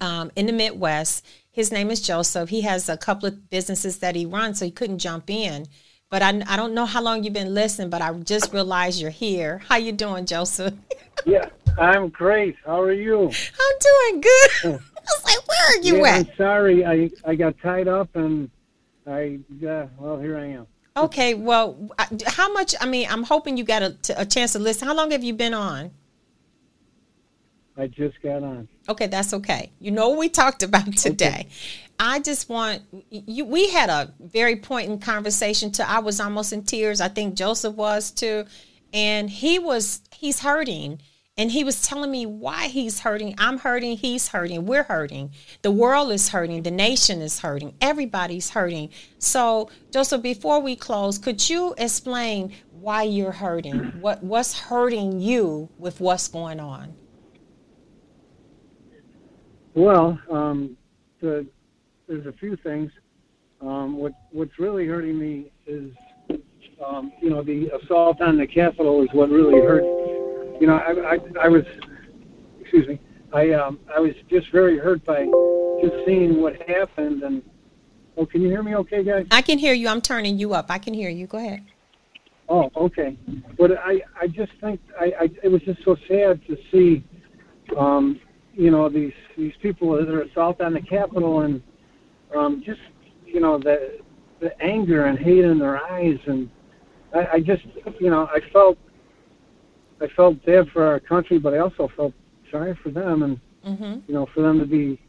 [0.00, 1.24] um, in the Midwest.
[1.52, 2.48] His name is Joseph.
[2.48, 5.66] He has a couple of businesses that he runs, so he couldn't jump in.
[6.08, 9.10] But I, I don't know how long you've been listening, but I just realized you're
[9.10, 9.62] here.
[9.68, 10.72] How you doing, Joseph?
[11.26, 12.56] yeah, I'm great.
[12.64, 13.18] How are you?
[13.20, 13.78] I'm
[14.10, 14.50] doing good.
[14.64, 16.26] I was like, where are you yeah, at?
[16.26, 18.50] I'm sorry, I I got tied up and
[19.06, 20.66] I uh, well here I am.
[20.96, 21.90] Okay, well,
[22.26, 22.74] how much?
[22.80, 24.86] I mean, I'm hoping you got a, a chance to listen.
[24.86, 25.90] How long have you been on?
[27.76, 28.68] I just got on.
[28.88, 29.72] Okay, that's okay.
[29.80, 31.26] You know what we talked about today.
[31.26, 31.48] Okay.
[31.98, 33.44] I just want you.
[33.44, 35.70] We had a very poignant conversation.
[35.72, 37.00] To I was almost in tears.
[37.00, 38.44] I think Joseph was too,
[38.92, 40.02] and he was.
[40.12, 41.00] He's hurting,
[41.38, 43.34] and he was telling me why he's hurting.
[43.38, 43.96] I'm hurting.
[43.96, 44.66] He's hurting.
[44.66, 45.30] We're hurting.
[45.62, 46.64] The world is hurting.
[46.64, 47.74] The nation is hurting.
[47.80, 48.90] Everybody's hurting.
[49.18, 53.78] So, Joseph, before we close, could you explain why you're hurting?
[54.00, 56.94] What what's hurting you with what's going on?
[59.74, 60.76] Well, um,
[61.20, 61.46] the,
[62.06, 62.92] there's a few things.
[63.60, 65.92] Um, what what's really hurting me is,
[66.84, 69.84] um, you know, the assault on the Capitol is what really hurt.
[70.60, 71.62] You know, I, I, I was,
[72.60, 73.00] excuse me,
[73.32, 75.24] I um, I was just very hurt by
[75.80, 77.22] just seeing what happened.
[77.22, 77.42] And
[78.16, 78.74] oh, can you hear me?
[78.74, 79.26] Okay, guys.
[79.30, 79.88] I can hear you.
[79.88, 80.66] I'm turning you up.
[80.68, 81.26] I can hear you.
[81.26, 81.64] Go ahead.
[82.48, 83.16] Oh, okay.
[83.56, 87.04] But I I just think I, I it was just so sad to see.
[87.78, 88.20] Um,
[88.54, 91.62] you know these these people that are assault on the Capitol and
[92.36, 92.80] um, just
[93.26, 93.98] you know the
[94.40, 96.50] the anger and hate in their eyes and
[97.14, 97.62] I, I just
[98.00, 98.78] you know I felt
[100.00, 102.12] I felt bad for our country, but I also felt
[102.50, 104.00] sorry for them and mm-hmm.
[104.06, 105.00] you know for them to be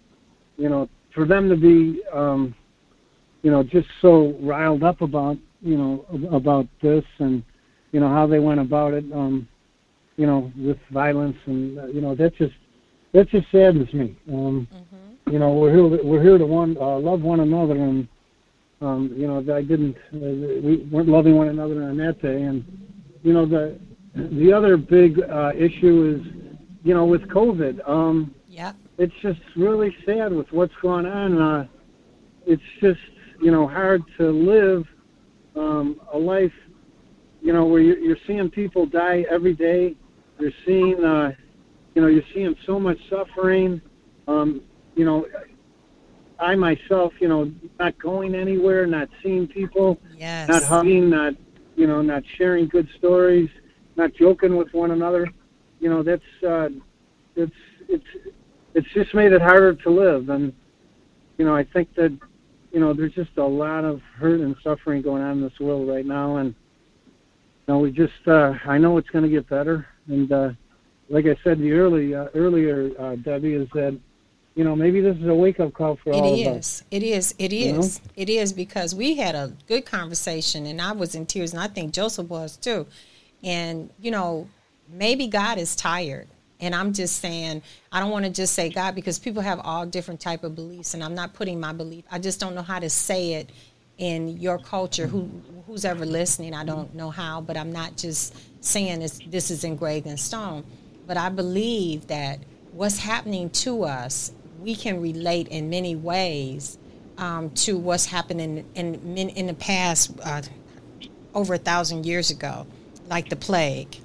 [0.57, 2.55] you know for them to be um,
[3.41, 7.43] you know just so riled up about you know about this and
[7.91, 9.47] you know how they went about it um,
[10.17, 12.53] you know with violence and uh, you know that just
[13.13, 14.15] that just saddens me.
[14.27, 15.31] Um, mm-hmm.
[15.31, 16.03] You know, we're here.
[16.03, 18.07] We're here to one uh, love one another, and
[18.81, 19.95] um, you know, I didn't.
[20.13, 22.65] Uh, we weren't loving one another on that day, and
[23.23, 23.79] you know, the
[24.15, 26.53] the other big uh, issue is,
[26.83, 27.87] you know, with COVID.
[27.87, 28.73] Um, yeah.
[28.97, 31.41] It's just really sad with what's going on.
[31.41, 31.67] Uh,
[32.45, 32.99] it's just
[33.41, 34.85] you know hard to live
[35.55, 36.53] um, a life,
[37.41, 39.95] you know, where you're, you're seeing people die every day.
[40.39, 41.31] You're seeing uh,
[41.95, 43.81] you know, you're seeing so much suffering.
[44.27, 44.61] Um,
[44.95, 45.27] you know,
[46.39, 50.47] I myself, you know, not going anywhere, not seeing people, yes.
[50.47, 51.35] not hugging, not,
[51.75, 53.49] you know, not sharing good stories,
[53.95, 55.27] not joking with one another.
[55.79, 56.69] You know, that's, uh,
[57.35, 57.55] it's,
[57.87, 58.05] it's,
[58.73, 60.29] it's just made it harder to live.
[60.29, 60.53] And,
[61.37, 62.17] you know, I think that,
[62.71, 65.87] you know, there's just a lot of hurt and suffering going on in this world
[65.87, 66.37] right now.
[66.37, 66.55] And,
[67.67, 69.87] you know, we just, uh, I know it's going to get better.
[70.07, 70.49] And, uh,
[71.09, 73.97] like I said the early uh, earlier, uh, Debbie, is that
[74.55, 76.47] you know maybe this is a wake up call for it all is.
[76.47, 76.83] of us.
[76.91, 77.35] It is.
[77.37, 77.99] It is.
[77.99, 78.11] Know?
[78.15, 81.67] It is because we had a good conversation, and I was in tears, and I
[81.67, 82.87] think Joseph was too.
[83.43, 84.47] And you know,
[84.89, 86.27] maybe God is tired.
[86.59, 87.61] And I'm just saying,
[87.91, 90.93] I don't want to just say God because people have all different type of beliefs,
[90.93, 92.05] and I'm not putting my belief.
[92.09, 93.49] I just don't know how to say it
[93.97, 95.05] in your culture.
[95.05, 95.29] Who
[95.67, 99.19] who's ever listening, I don't know how, but I'm not just saying this.
[99.27, 100.63] this is engraved in stone
[101.07, 102.39] but I believe that
[102.71, 104.31] what's happening to us,
[104.61, 106.77] we can relate in many ways
[107.17, 110.41] um, to what's happening in, in, in the past uh,
[111.33, 112.65] over a thousand years ago,
[113.09, 113.97] like the plague.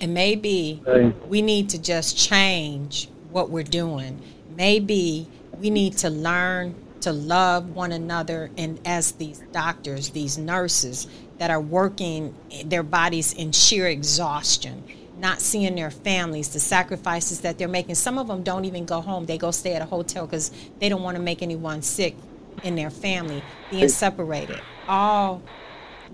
[0.00, 0.82] And maybe
[1.26, 4.20] we need to just change what we're doing.
[4.56, 5.26] Maybe
[5.58, 11.06] we need to learn to love one another and as these doctors, these nurses
[11.38, 14.82] that are working their bodies in sheer exhaustion
[15.18, 17.94] not seeing their families, the sacrifices that they're making.
[17.96, 19.26] Some of them don't even go home.
[19.26, 22.14] They go stay at a hotel because they don't want to make anyone sick
[22.62, 24.60] in their family, being separated.
[24.86, 25.42] All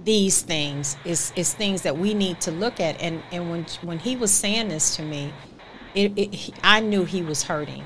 [0.04, 3.00] these things is, is things that we need to look at.
[3.00, 5.32] And, and when, when he was saying this to me,
[5.94, 7.84] it, it, I knew he was hurting.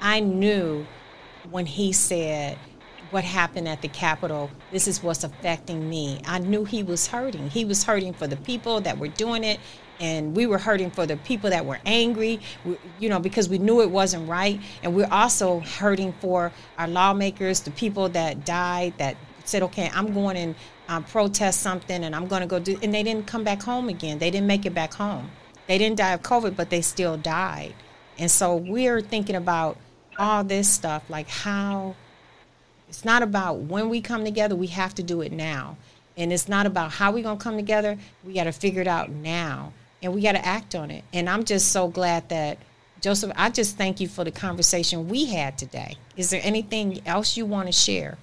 [0.00, 0.86] I knew
[1.50, 2.58] when he said
[3.10, 4.50] what happened at the Capitol.
[4.70, 6.20] This is what's affecting me.
[6.26, 7.50] I knew he was hurting.
[7.50, 9.58] He was hurting for the people that were doing it,
[10.00, 12.40] and we were hurting for the people that were angry,
[12.98, 14.60] you know, because we knew it wasn't right.
[14.82, 20.12] And we're also hurting for our lawmakers, the people that died, that said, okay, I'm
[20.12, 20.54] going and
[20.88, 23.88] um, protest something and I'm going to go do, and they didn't come back home
[23.88, 24.18] again.
[24.18, 25.30] They didn't make it back home.
[25.66, 27.74] They didn't die of COVID, but they still died.
[28.18, 29.76] And so we're thinking about
[30.18, 31.94] all this stuff, like how
[32.88, 35.76] it's not about when we come together, we have to do it now.
[36.16, 38.88] And it's not about how we're going to come together, we got to figure it
[38.88, 39.72] out now
[40.02, 41.04] and we got to act on it.
[41.12, 42.58] And I'm just so glad that
[43.00, 45.96] Joseph, I just thank you for the conversation we had today.
[46.16, 48.18] Is there anything else you want to share?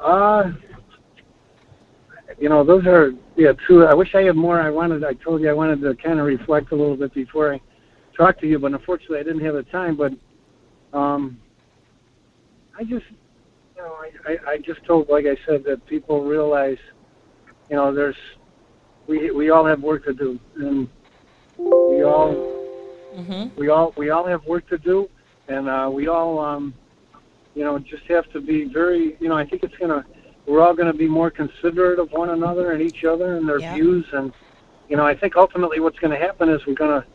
[0.00, 0.52] Uh,
[2.38, 3.84] you know, those are yeah true.
[3.86, 4.60] I wish I had more.
[4.60, 5.04] I wanted.
[5.04, 7.60] I told you I wanted to kind of reflect a little bit before I
[8.16, 9.96] talked to you, but unfortunately I didn't have the time.
[9.96, 10.12] But
[10.92, 11.40] um,
[12.76, 13.06] I just,
[13.76, 16.78] you know, I, I, I just hope, like I said, that people realize,
[17.70, 18.16] you know, there's
[19.08, 20.88] we we all have work to do, and
[21.56, 22.34] we all
[23.16, 23.58] mm-hmm.
[23.58, 25.08] we all we all have work to do,
[25.48, 26.74] and uh, we all um,
[27.54, 30.04] you know just have to be very you know I think it's gonna
[30.46, 33.58] we're all going to be more considerate of one another and each other and their
[33.58, 34.32] views, and
[34.88, 37.06] you know I think ultimately what's going to happen is we're going to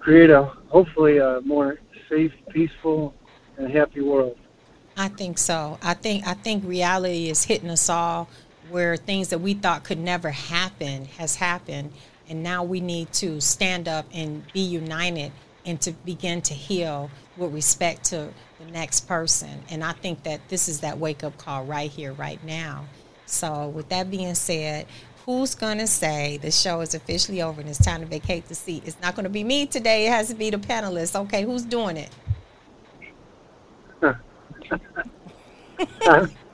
[0.00, 1.78] create a hopefully a more
[2.08, 3.14] safe, peaceful,
[3.58, 4.36] and happy world.
[4.96, 5.78] I think so.
[5.82, 8.28] I think I think reality is hitting us all
[8.70, 11.92] where things that we thought could never happen has happened
[12.28, 15.32] and now we need to stand up and be united
[15.64, 18.28] and to begin to heal with respect to
[18.58, 19.62] the next person.
[19.70, 22.84] And i think that this is that wake up call right here right now.
[23.26, 24.86] So with that being said
[25.26, 28.54] who's going to say the show is officially over and it's time to vacate the
[28.54, 28.84] seat?
[28.86, 30.06] It's not going to be me today.
[30.06, 31.18] It has to be the panelists.
[31.18, 32.10] Okay who's doing it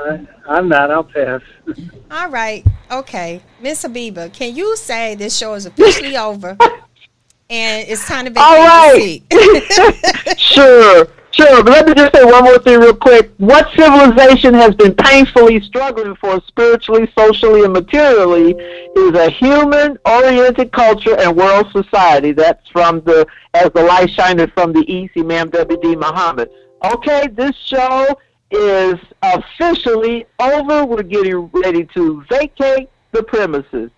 [0.00, 0.90] I, I'm not.
[0.90, 1.40] I'll pass.
[2.10, 2.64] All right.
[2.90, 3.40] Okay.
[3.60, 6.56] Miss Habiba, can you say this show is officially over
[7.50, 9.20] and it's time to be All right.
[10.38, 11.08] sure.
[11.32, 13.30] Sure, but let me just say one more thing real quick.
[13.38, 18.56] What civilization has been painfully struggling for spiritually, socially, and materially
[18.96, 22.32] is a human-oriented culture and world society.
[22.32, 25.94] That's from the As the Light Shineth from the East, Imam W.D.
[25.96, 26.50] Muhammad.
[26.84, 28.18] Okay, this show
[28.50, 30.84] is officially over.
[30.84, 33.90] We're getting ready to vacate the premises.